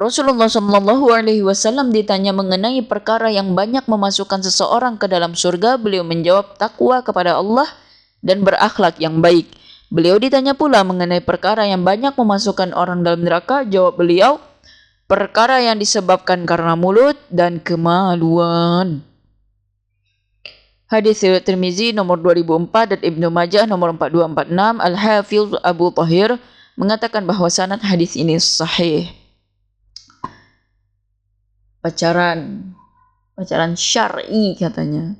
Rasulullah 0.00 0.48
Shallallahu 0.48 1.12
Alaihi 1.12 1.44
Wasallam 1.44 1.92
ditanya 1.92 2.32
mengenai 2.32 2.80
perkara 2.88 3.28
yang 3.28 3.52
banyak 3.52 3.84
memasukkan 3.84 4.40
seseorang 4.40 4.96
ke 4.96 5.04
dalam 5.04 5.36
surga. 5.36 5.76
Beliau 5.76 6.00
menjawab 6.08 6.56
takwa 6.56 7.04
kepada 7.04 7.36
Allah 7.36 7.68
dan 8.24 8.40
berakhlak 8.40 8.96
yang 8.96 9.20
baik. 9.20 9.59
Beliau 9.90 10.22
ditanya 10.22 10.54
pula 10.54 10.86
mengenai 10.86 11.18
perkara 11.18 11.66
yang 11.66 11.82
banyak 11.82 12.14
memasukkan 12.14 12.70
orang 12.78 13.02
dalam 13.02 13.26
neraka. 13.26 13.66
Jawab 13.66 13.98
beliau, 13.98 14.38
perkara 15.10 15.58
yang 15.58 15.82
disebabkan 15.82 16.46
karena 16.46 16.78
mulut 16.78 17.18
dan 17.26 17.58
kemaluan. 17.58 19.02
Hadis 20.86 21.22
riwayat 21.22 21.46
Tirmizi 21.46 21.90
nomor 21.90 22.22
2004 22.22 22.94
dan 22.94 23.00
Ibnu 23.02 23.30
Majah 23.30 23.66
nomor 23.66 23.94
4246 23.94 24.78
Al-Hafiz 24.78 25.46
Abu 25.62 25.86
Tahir 25.94 26.38
mengatakan 26.78 27.26
bahawa 27.26 27.50
sanad 27.50 27.82
hadis 27.82 28.14
ini 28.14 28.38
sahih. 28.38 29.10
Pacaran 31.82 32.74
pacaran 33.38 33.78
syar'i 33.78 34.54
katanya. 34.58 35.14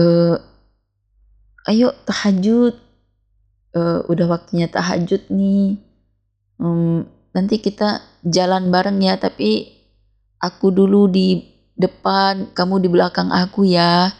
Uh, 0.00 0.40
ayo 1.68 1.92
tahajud. 2.08 2.87
Uh, 3.76 4.00
udah 4.08 4.26
waktunya 4.32 4.66
tahajud 4.68 5.28
nih. 5.28 5.76
Um, 6.58 7.04
nanti 7.36 7.60
kita 7.60 8.02
jalan 8.24 8.72
bareng 8.72 8.98
ya 8.98 9.20
tapi 9.20 9.70
aku 10.40 10.72
dulu 10.72 11.06
di 11.06 11.44
depan, 11.78 12.50
kamu 12.56 12.82
di 12.82 12.88
belakang 12.90 13.30
aku 13.30 13.68
ya 13.68 14.10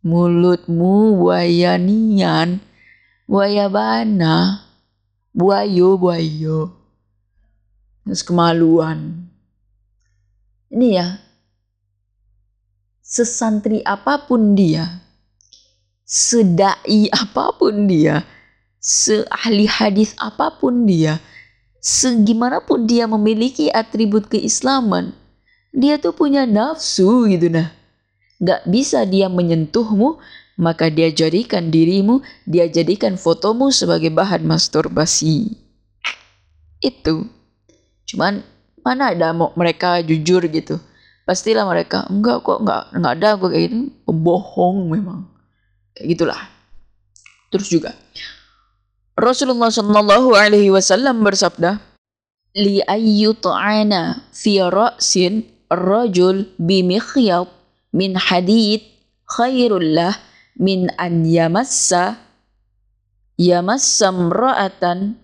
Mulutmu 0.00 1.18
buaya 1.18 1.74
nian, 1.76 2.62
buaya 3.26 3.66
bana, 3.66 4.64
buayo 5.34 5.98
buayo. 5.98 6.72
Terus 8.06 8.22
kemaluan. 8.22 9.28
Ini 10.70 10.88
ya, 10.96 11.18
sesantri 13.02 13.82
apa 13.82 14.24
pun 14.24 14.54
dia, 14.54 15.02
sedai 16.10 17.06
apa 17.14 17.54
pun 17.54 17.86
dia, 17.86 18.26
seahli 18.82 19.70
hadis 19.70 20.18
apa 20.18 20.58
pun 20.58 20.82
dia, 20.90 21.22
segimanapun 21.78 22.90
dia 22.90 23.06
memiliki 23.06 23.70
atribut 23.70 24.26
keislaman, 24.26 25.14
dia 25.70 26.02
tuh 26.02 26.10
punya 26.10 26.50
nafsu 26.50 27.30
gitu 27.30 27.46
nah 27.46 27.70
gak 28.40 28.64
bisa 28.66 29.04
dia 29.04 29.28
menyentuhmu, 29.28 30.16
maka 30.56 30.88
dia 30.88 31.12
jadikan 31.12 31.68
dirimu, 31.68 32.24
dia 32.48 32.66
jadikan 32.66 33.14
fotomu 33.20 33.68
sebagai 33.68 34.08
bahan 34.08 34.42
masturbasi. 34.48 35.60
Itu. 36.80 37.28
Cuman 38.08 38.40
mana 38.80 39.12
ada 39.12 39.36
mau 39.36 39.52
mereka 39.54 40.00
jujur 40.00 40.40
gitu. 40.48 40.80
Pastilah 41.28 41.68
mereka, 41.68 42.08
enggak 42.10 42.42
kok, 42.42 42.64
enggak, 42.64 42.82
enggak 42.96 43.12
ada 43.20 43.28
gue 43.38 43.48
kayak 43.52 43.64
ini, 43.70 43.80
pembohong 44.02 44.90
memang. 44.90 45.29
Gitulah. 45.98 46.38
Terus 47.50 47.66
juga, 47.66 47.90
Rasulullah 49.18 49.68
Shallallahu 49.74 50.38
Alaihi 50.38 50.70
Wasallam 50.70 51.26
bersabda, 51.26 51.82
li 52.54 52.82
ayyut'ana 52.82 54.26
fi 54.30 54.58
ra'sin 54.62 55.46
rajul 55.70 56.50
bimikhyat 56.58 57.46
min 57.94 58.18
hadid 58.18 58.82
khairul 59.26 59.82
lah 59.82 60.14
min 60.58 60.90
an 60.98 61.22
yamassa 61.22 62.18
yamassam 63.38 64.34
ra'atan 64.34 65.14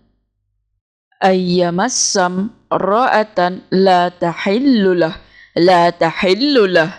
ayyamassam 1.18 2.54
ra'atan 2.70 3.66
la 3.74 4.08
tahillulah 4.14 5.14
la 5.58 5.90
tahillulah 5.90 6.90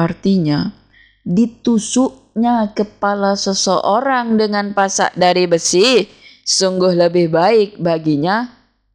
artinya 0.00 0.81
ditusuknya 1.22 2.74
kepala 2.74 3.38
seseorang 3.38 4.38
dengan 4.38 4.74
pasak 4.74 5.14
dari 5.14 5.46
besi 5.46 6.06
sungguh 6.42 6.98
lebih 6.98 7.30
baik 7.30 7.78
baginya 7.78 8.50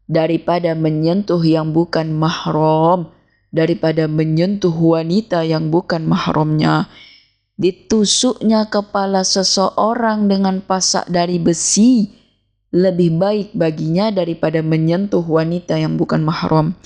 daripada 0.08 0.76
menyentuh 0.76 1.40
yang 1.44 1.72
bukan 1.72 2.12
mahram 2.12 3.12
daripada 3.52 4.06
menyentuh 4.06 4.74
wanita 4.74 5.48
yang 5.48 5.72
bukan 5.72 6.04
mahramnya. 6.04 6.86
Ditusuknya 7.58 8.70
kepala 8.70 9.26
seseorang 9.26 10.30
dengan 10.30 10.62
pasak 10.62 11.10
dari 11.10 11.42
besi 11.42 12.14
lebih 12.70 13.18
baik 13.18 13.48
baginya 13.58 14.14
daripada 14.14 14.62
menyentuh 14.62 15.26
wanita 15.26 15.80
yang 15.80 15.98
bukan 15.98 16.22
mahram. 16.22 16.78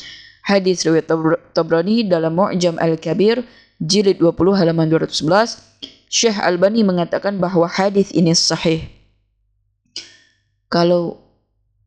Hadis 0.47 0.87
riwayat 0.87 1.11
Tabrani 1.51 2.07
dalam 2.07 2.39
Mu'jam 2.39 2.79
Al-Kabir 2.79 3.43
jilid 3.81 4.21
20 4.21 4.61
halaman 4.61 4.85
211 4.93 5.57
Syekh 6.11 6.37
Albani 6.37 6.83
mengatakan 6.83 7.39
bahawa 7.39 7.71
hadis 7.71 8.11
ini 8.11 8.35
sahih. 8.35 8.83
Kalau 10.67 11.23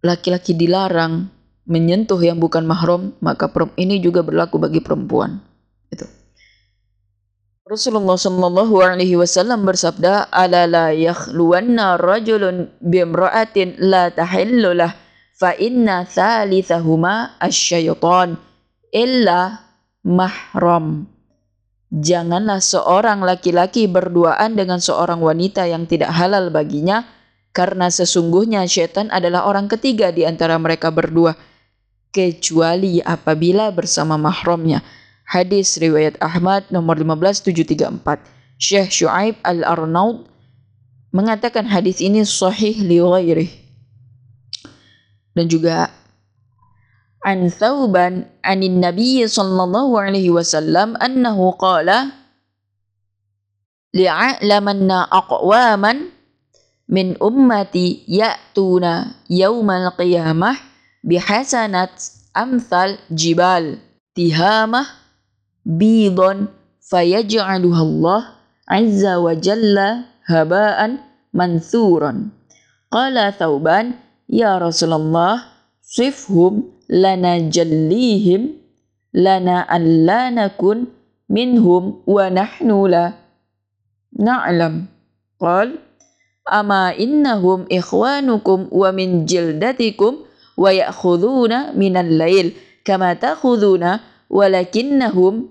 laki-laki 0.01 0.57
dilarang 0.57 1.29
menyentuh 1.69 2.17
yang 2.21 2.41
bukan 2.41 2.65
mahram, 2.65 3.13
maka 3.21 3.53
ini 3.77 4.01
juga 4.01 4.25
berlaku 4.25 4.57
bagi 4.57 4.81
perempuan. 4.81 5.45
Itu. 5.93 6.09
Rasulullah 7.69 8.17
sallallahu 8.17 8.81
alaihi 8.81 9.17
wasallam 9.17 9.69
bersabda, 9.69 10.33
"Ala 10.33 10.69
la 10.69 10.87
yakhluwanna 10.93 12.01
rajulun 12.01 12.73
bimra'atin 12.81 13.81
la 13.81 14.09
tahillu 14.09 14.73
lah, 14.73 14.93
fa 15.37 15.53
inna 15.57 16.09
thalithahuma 16.09 17.41
asyaitan 17.41 18.41
illa 18.93 19.69
mahram." 20.01 21.14
Janganlah 21.95 22.59
seorang 22.59 23.23
laki-laki 23.23 23.87
berduaan 23.87 24.59
dengan 24.59 24.83
seorang 24.83 25.23
wanita 25.23 25.63
yang 25.71 25.87
tidak 25.87 26.11
halal 26.11 26.51
baginya, 26.51 27.07
karena 27.55 27.87
sesungguhnya 27.87 28.67
syaitan 28.67 29.07
adalah 29.15 29.47
orang 29.47 29.71
ketiga 29.71 30.11
di 30.11 30.27
antara 30.27 30.59
mereka 30.59 30.91
berdua 30.91 31.39
kecuali 32.11 32.99
apabila 32.99 33.71
bersama 33.71 34.19
mahramnya. 34.19 34.83
Hadis 35.23 35.79
riwayat 35.79 36.19
Ahmad 36.19 36.67
nomor 36.75 36.99
15734. 36.99 38.59
Syekh 38.59 38.91
Shu'aib 38.91 39.39
Al-Arnaud 39.47 40.27
mengatakan 41.15 41.71
hadis 41.71 42.03
ini 42.03 42.27
sahih 42.27 42.75
li. 42.83 42.99
Dan 45.35 45.47
juga 45.47 45.95
an 47.25 47.49
Thauban 47.49 48.29
anin 48.45 48.85
Nabi 48.85 49.25
sallallahu 49.25 49.97
alaihi 49.97 50.29
wasallam 50.29 50.93
annahu 51.01 51.57
qala 51.57 52.13
li'alamanna 53.97 55.09
aqwaman 55.09 56.13
min 56.85 57.17
ummati 57.17 58.05
ya'tuna 58.05 59.25
yaumal 59.33 59.89
qiyamah 59.97 60.61
bihasanat 61.01 61.97
amthal 62.37 63.01
jibal 63.09 63.81
tihamah 64.13 64.85
bidon 65.65 66.53
fayaj'aluha 66.85 67.81
Allah 67.81 68.21
azza 68.69 69.17
wa 69.17 69.33
jalla 69.33 70.13
haba'an 70.29 71.01
manthuran 71.33 72.37
qala 72.93 73.33
thauban 73.33 73.97
ya 74.29 74.61
rasulullah 74.61 75.49
sifhum 75.81 76.74
lana 76.74 76.74
لنا 76.91 77.39
جليهم 77.39 78.49
لنا 79.15 79.59
أن 79.61 80.07
لا 80.07 80.31
نكن 80.31 80.85
منهم 81.31 82.03
ونحن 82.07 82.85
لا. 82.87 83.13
نعلم. 84.19 84.85
قال 85.41 85.79
أما 86.53 86.99
إنهم 86.99 87.67
إخوانكم 87.73 88.69
ومن 88.73 89.25
جلدتكم 89.25 90.17
ويأخذون 90.57 91.79
من 91.79 91.97
الليل 91.97 92.53
كما 92.85 93.15
تأخذون 93.15 93.99
ولكنهم 94.31 95.49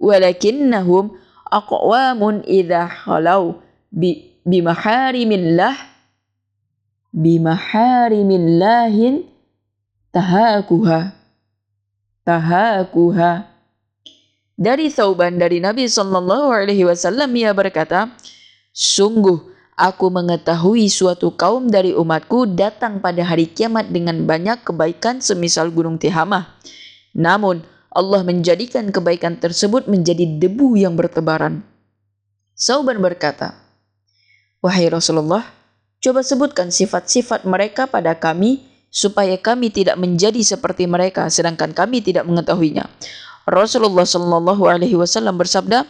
ولكنهم 0.00 1.10
أقوام 1.52 2.22
إذا 2.48 2.86
خلوا 2.86 3.52
بمحارم 4.46 5.32
الله 5.32 5.76
بمحارم 7.14 8.30
الله 8.30 9.20
tahakuha 10.14 11.10
tahakuha 12.22 13.50
dari 14.54 14.86
Thauban 14.94 15.34
dari 15.42 15.58
Nabi 15.58 15.90
Shallallahu 15.90 16.54
Alaihi 16.54 16.86
Wasallam 16.86 17.34
ia 17.34 17.50
berkata 17.50 18.14
sungguh 18.70 19.50
Aku 19.74 20.06
mengetahui 20.06 20.86
suatu 20.86 21.34
kaum 21.34 21.66
dari 21.66 21.98
umatku 21.98 22.46
datang 22.46 23.02
pada 23.02 23.26
hari 23.26 23.50
kiamat 23.50 23.90
dengan 23.90 24.22
banyak 24.22 24.62
kebaikan 24.62 25.18
semisal 25.18 25.74
gunung 25.74 25.98
Tihamah. 25.98 26.46
Namun, 27.10 27.66
Allah 27.90 28.22
menjadikan 28.22 28.94
kebaikan 28.94 29.42
tersebut 29.42 29.90
menjadi 29.90 30.38
debu 30.38 30.78
yang 30.78 30.94
bertebaran. 30.94 31.66
Sauban 32.54 33.02
berkata, 33.02 33.58
Wahai 34.62 34.86
Rasulullah, 34.86 35.42
coba 35.98 36.22
sebutkan 36.22 36.70
sifat-sifat 36.70 37.42
mereka 37.42 37.90
pada 37.90 38.14
kami 38.14 38.62
supaya 38.94 39.34
kami 39.34 39.74
tidak 39.74 39.98
menjadi 39.98 40.38
seperti 40.46 40.86
mereka 40.86 41.26
sedangkan 41.26 41.74
kami 41.74 41.98
tidak 41.98 42.22
mengetahuinya. 42.30 42.86
Rasulullah 43.50 44.06
Shallallahu 44.06 44.62
alaihi 44.70 44.94
wasallam 44.94 45.34
bersabda, 45.34 45.82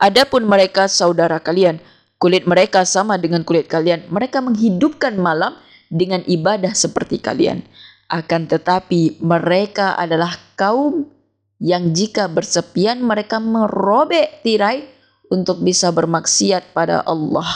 Adapun 0.00 0.48
mereka 0.48 0.88
saudara 0.88 1.36
kalian, 1.36 1.76
Kulit 2.20 2.44
mereka 2.44 2.84
sama 2.84 3.16
dengan 3.16 3.40
kulit 3.48 3.64
kalian. 3.64 4.04
Mereka 4.12 4.44
menghidupkan 4.44 5.16
malam 5.16 5.56
dengan 5.88 6.20
ibadah 6.28 6.76
seperti 6.76 7.16
kalian. 7.16 7.64
Akan 8.12 8.44
tetapi 8.44 9.24
mereka 9.24 9.96
adalah 9.96 10.36
kaum 10.52 11.08
yang 11.56 11.96
jika 11.96 12.28
bersepian 12.28 13.00
mereka 13.00 13.40
merobek 13.40 14.44
tirai 14.44 14.84
untuk 15.32 15.64
bisa 15.64 15.88
bermaksiat 15.88 16.76
pada 16.76 17.00
Allah. 17.08 17.48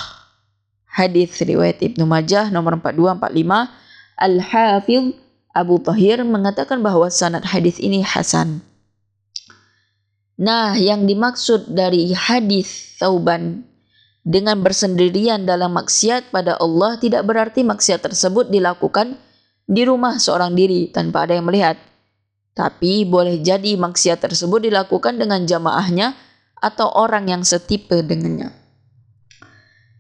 Hadis 0.89 1.37
riwayat 1.45 1.85
Ibnu 1.85 2.09
Majah 2.09 2.49
nomor 2.49 2.81
4245 2.81 3.84
Al-Hafidh 4.15 5.15
Abu 5.55 5.79
Tahir 5.79 6.23
mengatakan 6.27 6.83
bahwa 6.83 7.07
sanad 7.11 7.47
hadis 7.47 7.79
ini 7.79 8.03
hasan. 8.03 8.63
Nah, 10.35 10.75
yang 10.75 11.07
dimaksud 11.07 11.71
dari 11.71 12.11
hadis 12.11 12.99
Thauban 12.99 13.63
dengan 14.27 14.59
bersendirian 14.67 15.47
dalam 15.47 15.79
maksiat 15.79 16.35
pada 16.35 16.59
Allah 16.59 16.99
tidak 16.99 17.23
berarti 17.23 17.63
maksiat 17.63 18.03
tersebut 18.03 18.51
dilakukan 18.51 19.15
di 19.63 19.87
rumah 19.87 20.19
seorang 20.19 20.59
diri 20.59 20.91
tanpa 20.91 21.29
ada 21.29 21.39
yang 21.39 21.47
melihat. 21.47 21.79
Tapi 22.55 23.07
boleh 23.07 23.39
jadi 23.43 23.79
maksiat 23.79 24.27
tersebut 24.27 24.67
dilakukan 24.67 25.19
dengan 25.19 25.47
jamaahnya 25.47 26.15
atau 26.59 26.91
orang 26.91 27.31
yang 27.31 27.43
setipe 27.47 28.03
dengannya. 28.03 28.64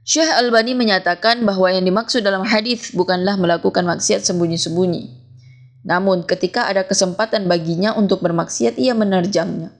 Syekh 0.04 0.28
Albani 0.28 0.76
menyatakan 0.76 1.40
bahwa 1.48 1.72
yang 1.72 1.88
dimaksud 1.88 2.20
dalam 2.20 2.44
hadis 2.44 2.92
bukanlah 2.92 3.40
melakukan 3.40 3.88
maksiat 3.88 4.20
sembunyi-sembunyi. 4.20 5.24
Namun 5.88 6.28
ketika 6.28 6.68
ada 6.68 6.84
kesempatan 6.84 7.48
baginya 7.48 7.96
untuk 7.96 8.20
bermaksiat 8.20 8.76
ia 8.76 8.92
menerjangnya 8.92 9.72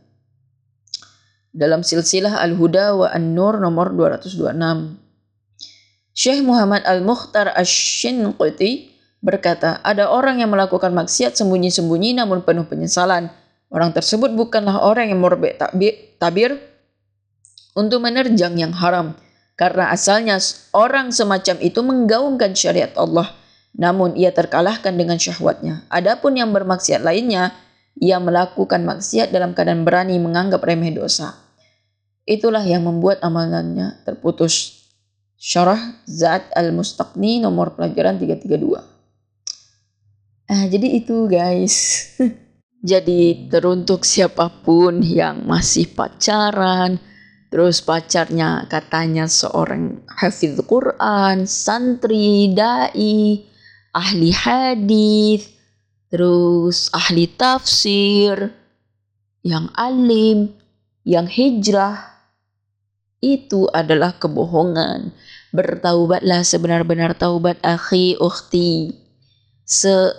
dalam 1.55 1.87
silsilah 1.87 2.43
Al-Huda 2.43 2.99
wa 2.99 3.09
An-Nur 3.15 3.63
nomor 3.63 3.95
226. 3.95 4.99
Syekh 6.11 6.43
Muhammad 6.43 6.83
Al-Mukhtar 6.83 7.55
Ash-Shinqiti 7.55 8.91
berkata, 9.23 9.79
ada 9.87 10.11
orang 10.11 10.43
yang 10.43 10.51
melakukan 10.51 10.91
maksiat 10.91 11.39
sembunyi-sembunyi 11.39 12.19
namun 12.19 12.43
penuh 12.43 12.67
penyesalan. 12.67 13.31
Orang 13.71 13.95
tersebut 13.95 14.35
bukanlah 14.35 14.83
orang 14.83 15.11
yang 15.11 15.23
morbek 15.23 15.59
tabir 16.19 16.59
untuk 17.75 18.03
menerjang 18.03 18.55
yang 18.59 18.71
haram. 18.75 19.19
Karena 19.55 19.95
asalnya 19.95 20.43
orang 20.75 21.15
semacam 21.15 21.57
itu 21.63 21.79
menggaungkan 21.79 22.59
syariat 22.59 22.91
Allah, 22.99 23.31
namun 23.75 24.19
ia 24.19 24.35
terkalahkan 24.35 24.95
dengan 24.95 25.15
syahwatnya. 25.15 25.87
Adapun 25.91 26.35
yang 26.35 26.51
bermaksiat 26.51 27.07
lainnya, 27.07 27.55
ia 27.95 28.19
melakukan 28.19 28.83
maksiat 28.83 29.31
dalam 29.31 29.55
keadaan 29.55 29.87
berani 29.87 30.19
menganggap 30.19 30.59
remeh 30.67 30.91
dosa. 30.91 31.39
Itulah 32.27 32.67
yang 32.67 32.83
membuat 32.83 33.23
amalannya 33.23 34.03
terputus. 34.03 34.83
Syarah 35.39 36.01
Zat 36.09 36.49
Al-Mustaqni 36.57 37.39
nomor 37.45 37.77
pelajaran 37.77 38.17
332. 38.17 38.81
Ah, 40.49 40.65
jadi 40.67 40.89
itu 40.99 41.29
guys. 41.29 42.09
jadi 42.91 43.49
teruntuk 43.53 44.03
siapa 44.09 44.49
pun 44.65 45.05
yang 45.05 45.45
masih 45.45 45.93
pacaran, 45.93 46.97
terus 47.55 47.79
pacarnya 47.87 48.67
katanya 48.67 49.31
seorang 49.31 50.03
hafiz 50.11 50.59
Quran, 50.67 51.47
santri, 51.47 52.51
dai, 52.51 53.47
ahli 53.95 54.35
hadis, 54.35 55.55
terus 56.11 56.91
ahli 56.91 57.31
tafsir, 57.31 58.51
yang 59.47 59.71
alim, 59.79 60.51
yang 61.07 61.31
hijrah, 61.31 62.27
itu 63.23 63.71
adalah 63.71 64.19
kebohongan. 64.19 65.15
Bertaubatlah 65.55 66.43
sebenar-benar 66.43 67.15
taubat 67.15 67.63
akhi 67.63 68.19
ukhti. 68.19 68.99
Se 69.63 70.11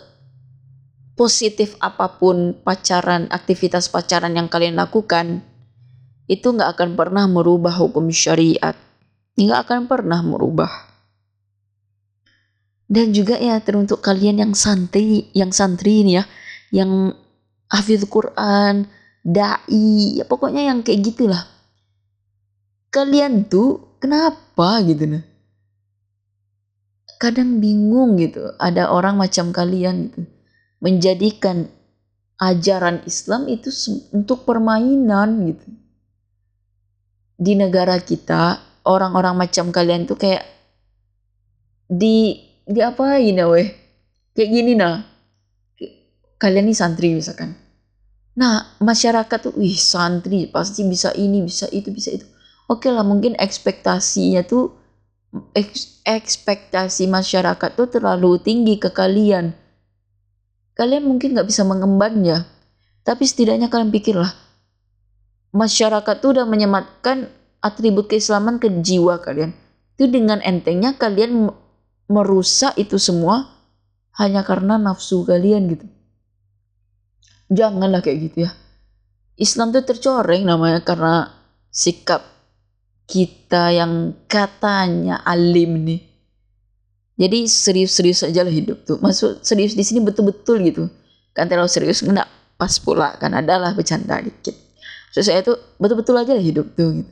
positif 1.20 1.76
apa 1.84 2.16
pun 2.16 2.56
pacaran, 2.64 3.28
aktivitas 3.28 3.92
pacaran 3.92 4.40
yang 4.40 4.48
kalian 4.48 4.80
lakukan, 4.80 5.44
itu 6.26 6.48
nggak 6.50 6.78
akan 6.78 6.90
pernah 6.98 7.26
merubah 7.30 7.74
hukum 7.76 8.10
syariat. 8.10 8.74
Nggak 9.36 9.60
akan 9.68 9.82
pernah 9.86 10.20
merubah. 10.26 10.72
Dan 12.86 13.12
juga 13.12 13.42
ya 13.42 13.58
teruntuk 13.62 14.02
kalian 14.06 14.46
yang 14.46 14.54
santri, 14.54 15.30
yang 15.34 15.50
santri 15.50 16.06
ini 16.06 16.22
ya, 16.22 16.24
yang 16.70 17.18
hafidh 17.70 18.06
Quran, 18.06 18.86
dai, 19.26 20.22
ya 20.22 20.24
pokoknya 20.30 20.70
yang 20.70 20.86
kayak 20.86 21.02
gitulah 21.02 21.50
kalian 22.94 23.50
tuh 23.50 23.98
kenapa 23.98 24.86
gitu 24.86 25.10
nah 25.10 25.26
kadang 27.18 27.58
bingung 27.58 28.22
gitu 28.22 28.54
ada 28.62 28.94
orang 28.94 29.18
macam 29.18 29.50
kalian 29.50 30.14
gitu 30.14 30.22
menjadikan 30.78 31.66
ajaran 32.38 33.02
Islam 33.10 33.50
itu 33.50 33.74
untuk 34.14 34.46
permainan 34.46 35.50
gitu 35.50 35.68
di 37.36 37.54
negara 37.60 38.00
kita 38.00 38.60
orang-orang 38.88 39.36
macam 39.36 39.70
kalian 39.70 40.08
tuh 40.08 40.16
kayak 40.16 40.44
di 41.86 42.40
di 42.66 42.80
apa 42.82 43.20
ini 43.22 43.44
weh? 43.46 43.68
Kayak 44.34 44.50
gini 44.52 44.74
nah. 44.74 45.04
Kalian 46.36 46.68
nih 46.68 46.78
santri 46.78 47.16
misalkan. 47.16 47.56
Nah 48.36 48.76
masyarakat 48.84 49.40
tuh 49.40 49.54
wih 49.56 49.76
santri 49.76 50.48
pasti 50.52 50.84
bisa 50.84 51.12
ini 51.16 51.44
bisa 51.44 51.68
itu 51.72 51.92
bisa 51.92 52.12
itu. 52.12 52.26
Oke 52.68 52.90
lah 52.90 53.06
mungkin 53.06 53.38
ekspektasinya 53.38 54.44
tuh 54.44 54.74
eks, 55.56 56.02
ekspektasi 56.04 57.08
masyarakat 57.08 57.70
tuh 57.78 57.88
terlalu 57.88 58.42
tinggi 58.42 58.76
ke 58.82 58.92
kalian. 58.92 59.56
Kalian 60.76 61.08
mungkin 61.08 61.32
nggak 61.32 61.48
bisa 61.48 61.64
mengembannya, 61.64 62.44
tapi 63.08 63.24
setidaknya 63.24 63.72
kalian 63.72 63.96
pikirlah 63.96 64.45
masyarakat 65.56 66.16
tuh 66.20 66.36
udah 66.36 66.46
menyematkan 66.46 67.32
atribut 67.64 68.12
keislaman 68.12 68.60
ke 68.60 68.68
jiwa 68.84 69.24
kalian. 69.24 69.56
Itu 69.96 70.12
dengan 70.12 70.44
entengnya 70.44 71.00
kalian 71.00 71.48
merusak 72.12 72.76
itu 72.76 73.00
semua 73.00 73.48
hanya 74.20 74.44
karena 74.44 74.76
nafsu 74.76 75.24
kalian 75.24 75.72
gitu. 75.72 75.88
Janganlah 77.48 78.04
kayak 78.04 78.18
gitu 78.30 78.38
ya. 78.46 78.52
Islam 79.40 79.72
tuh 79.72 79.88
tercoreng 79.88 80.44
namanya 80.44 80.84
karena 80.84 81.32
sikap 81.72 82.24
kita 83.08 83.72
yang 83.72 84.16
katanya 84.28 85.24
alim 85.24 85.88
nih. 85.88 86.02
Jadi 87.16 87.48
serius-serius 87.48 88.28
aja 88.28 88.44
lah 88.44 88.52
hidup 88.52 88.84
tuh. 88.84 89.00
Maksud 89.00 89.40
serius 89.40 89.72
di 89.72 89.88
sini 89.88 90.04
betul-betul 90.04 90.60
gitu. 90.68 90.84
Kan 91.32 91.48
terlalu 91.48 91.72
serius 91.72 92.04
enggak 92.04 92.28
pas 92.56 92.72
pula 92.80 93.16
kan 93.16 93.32
adalah 93.32 93.72
bercanda 93.72 94.20
dikit. 94.20 94.65
Saya 95.24 95.46
tuh 95.46 95.56
betul-betul 95.80 96.16
aja 96.20 96.36
lah 96.36 96.44
hidup 96.44 96.76
tuh 96.76 97.04
gitu. 97.04 97.12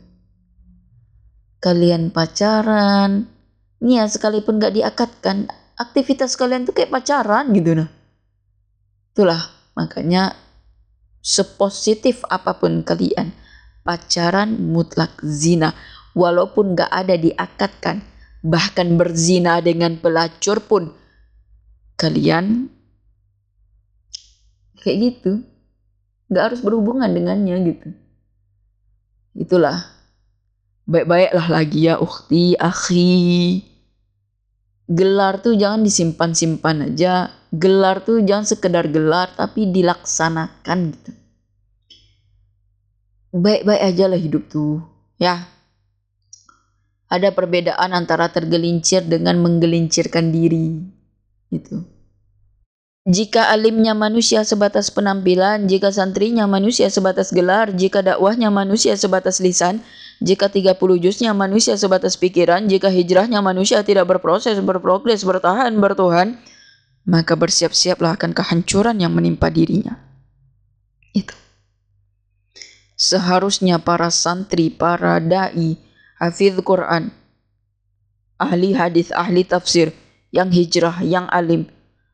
Kalian 1.64 2.12
pacaran, 2.12 3.32
nih 3.80 4.04
ya 4.04 4.06
sekalipun 4.12 4.60
gak 4.60 4.76
diakatkan, 4.76 5.47
aktivitas 5.80 6.36
kalian 6.36 6.68
tuh 6.68 6.76
kayak 6.76 6.91
pacaran 6.91 7.56
gitu 7.56 7.72
nah. 7.72 7.88
Itulah 9.16 9.39
makanya 9.72 10.36
sepositif 11.24 12.28
apa 12.28 12.60
pun 12.60 12.84
kalian, 12.84 13.32
pacaran 13.88 14.60
mutlak 14.60 15.16
zina 15.24 15.72
walaupun 16.12 16.76
gak 16.76 16.91
ada 16.91 17.16
diakatkan 17.16 18.04
bahkan 18.43 18.99
berzina 18.99 19.64
dengan 19.64 19.95
pelacur 20.04 20.60
pun 20.60 20.91
kalian 21.95 22.68
kayak 24.84 24.97
gitu 24.99 25.47
nggak 26.28 26.43
harus 26.51 26.61
berhubungan 26.61 27.09
dengannya 27.11 27.55
gitu. 27.74 27.89
Itulah. 29.34 29.86
Baik-baiklah 30.84 31.47
lagi 31.47 31.88
ya 31.88 31.95
ukti 31.97 32.59
akhi. 32.59 33.63
Gelar 34.91 35.39
tuh 35.39 35.55
jangan 35.55 35.82
disimpan-simpan 35.88 36.91
aja. 36.91 37.32
Gelar 37.53 38.03
tuh 38.03 38.19
jangan 38.21 38.43
sekedar 38.43 38.91
gelar 38.91 39.32
tapi 39.32 39.71
dilaksanakan 39.71 40.80
gitu. 40.91 41.11
Baik-baik 43.34 43.82
aja 43.82 44.05
lah 44.11 44.19
hidup 44.19 44.45
tuh 44.51 44.84
ya. 45.17 45.47
Ada 47.07 47.30
perbedaan 47.30 47.93
antara 47.93 48.28
tergelincir 48.34 49.05
dengan 49.05 49.38
menggelincirkan 49.39 50.34
diri 50.34 50.82
gitu 51.53 51.93
jika 53.04 53.51
alimnya 53.51 53.91
manusia 53.91 54.47
sebatas 54.47 54.88
penampilan, 54.88 55.68
jika 55.68 55.91
santrinya 55.91 56.47
manusia 56.47 56.88
sebatas 56.88 57.36
gelar, 57.36 57.76
jika 57.76 57.99
dakwahnya 57.99 58.47
manusia 58.47 58.95
sebatas 58.95 59.43
lisan, 59.43 59.84
jika 60.24 60.47
30 60.47 60.80
juznya 61.04 61.36
manusia 61.36 61.76
sebatas 61.76 62.16
pikiran, 62.16 62.64
jika 62.72 62.88
hijrahnya 62.88 63.43
manusia 63.43 63.84
tidak 63.84 64.08
berproses, 64.08 64.56
berprogres, 64.64 65.28
bertahan, 65.28 65.76
bertuhan, 65.84 66.39
maka 67.04 67.36
bersiap-siaplah 67.36 68.16
akan 68.16 68.32
kehancuran 68.32 68.95
yang 69.04 69.12
menimpa 69.12 69.51
dirinya. 69.51 69.99
Itu. 71.12 71.36
Seharusnya 72.95 73.84
para 73.84 74.08
santri, 74.08 74.72
para 74.72 75.20
dai, 75.20 75.76
hafiz 76.24 76.56
Quran, 76.64 77.12
ahli 78.39 78.72
hadis, 78.72 79.12
ahli 79.12 79.43
tafsir, 79.43 79.91
yang 80.32 80.47
hijrah, 80.56 81.04
yang 81.04 81.28
alim, 81.28 81.68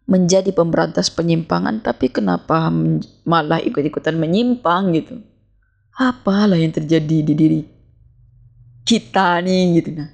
menjadi 0.09 0.49
pemberantas 0.49 1.13
penyimpangan, 1.13 1.85
tapi 1.85 2.09
kenapa 2.09 2.73
malah 3.29 3.61
ikut-ikutan 3.61 4.17
menyimpang 4.17 4.97
gitu? 4.97 5.21
Apalah 5.93 6.57
yang 6.57 6.73
terjadi 6.73 7.21
di 7.21 7.33
diri 7.37 7.61
kita 8.89 9.37
nih 9.45 9.77
gitu 9.77 9.89
nah. 9.93 10.09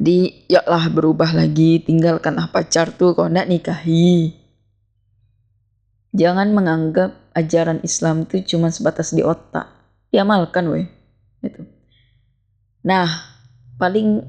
Di 0.00 0.48
ya 0.48 0.64
lah 0.64 0.88
berubah 0.88 1.36
lagi, 1.36 1.76
tinggalkan 1.84 2.40
ah 2.40 2.48
pacar 2.48 2.88
tuh 2.96 3.12
kalau 3.12 3.28
nak 3.28 3.46
nikahi. 3.52 4.32
Jangan 6.16 6.56
menganggap 6.56 7.14
ajaran 7.36 7.84
Islam 7.84 8.24
itu 8.24 8.56
cuma 8.56 8.72
sebatas 8.72 9.12
di 9.12 9.20
otak. 9.20 9.68
Diamalkan 10.08 10.64
weh. 10.72 10.86
Gitu. 11.42 11.66
Nah, 12.86 13.06
paling 13.76 14.24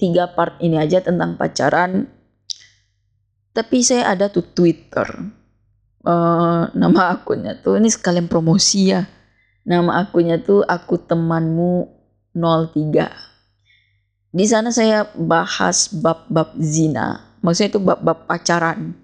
tiga 0.00 0.32
part 0.32 0.56
ini 0.64 0.80
aja 0.80 1.04
tentang 1.04 1.36
pacaran 1.36 2.08
tapi 3.50 3.82
saya 3.82 4.10
ada 4.14 4.30
tuh 4.30 4.46
Twitter. 4.46 5.06
Uh, 6.00 6.64
nama 6.72 7.12
akunnya 7.12 7.60
tuh 7.60 7.76
ini 7.76 7.92
sekalian 7.92 8.30
promosi 8.30 8.94
ya. 8.94 9.04
Nama 9.68 10.06
akunnya 10.06 10.40
tuh 10.40 10.64
aku 10.64 10.96
temanmu 10.96 11.86
03. 12.32 13.30
Di 14.30 14.46
sana 14.46 14.70
saya 14.70 15.10
bahas 15.18 15.90
bab-bab 15.90 16.54
zina. 16.62 17.34
Maksudnya 17.42 17.76
itu 17.76 17.80
bab-bab 17.82 18.30
pacaran. 18.30 18.94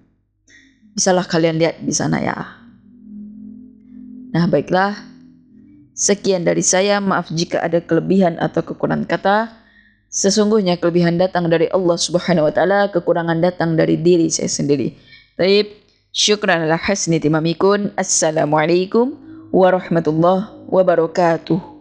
Bisalah 0.95 1.27
kalian 1.27 1.59
lihat 1.59 1.83
di 1.83 1.93
sana 1.93 2.17
ya. 2.23 2.37
Nah, 4.31 4.45
baiklah. 4.47 4.95
Sekian 5.91 6.47
dari 6.47 6.63
saya. 6.63 7.03
Maaf 7.03 7.27
jika 7.29 7.59
ada 7.59 7.83
kelebihan 7.83 8.39
atau 8.39 8.63
kekurangan 8.63 9.03
kata. 9.03 9.51
Sesungguhnya 10.07 10.79
kelebihan 10.79 11.19
datang 11.19 11.51
dari 11.51 11.67
Allah 11.69 11.99
Subhanahu 11.99 12.47
wa 12.47 12.53
taala, 12.55 12.87
kekurangan 12.89 13.43
datang 13.43 13.75
dari 13.75 13.99
diri 13.99 14.31
saya 14.31 14.47
sendiri. 14.47 14.95
Baik, 15.35 15.77
syukran 16.15 16.65
ala 16.65 16.79
hasni 16.79 17.19
timamikun. 17.21 17.93
Assalamualaikum 17.99 19.13
warahmatullahi 19.53 20.49
wabarakatuh. 20.71 21.76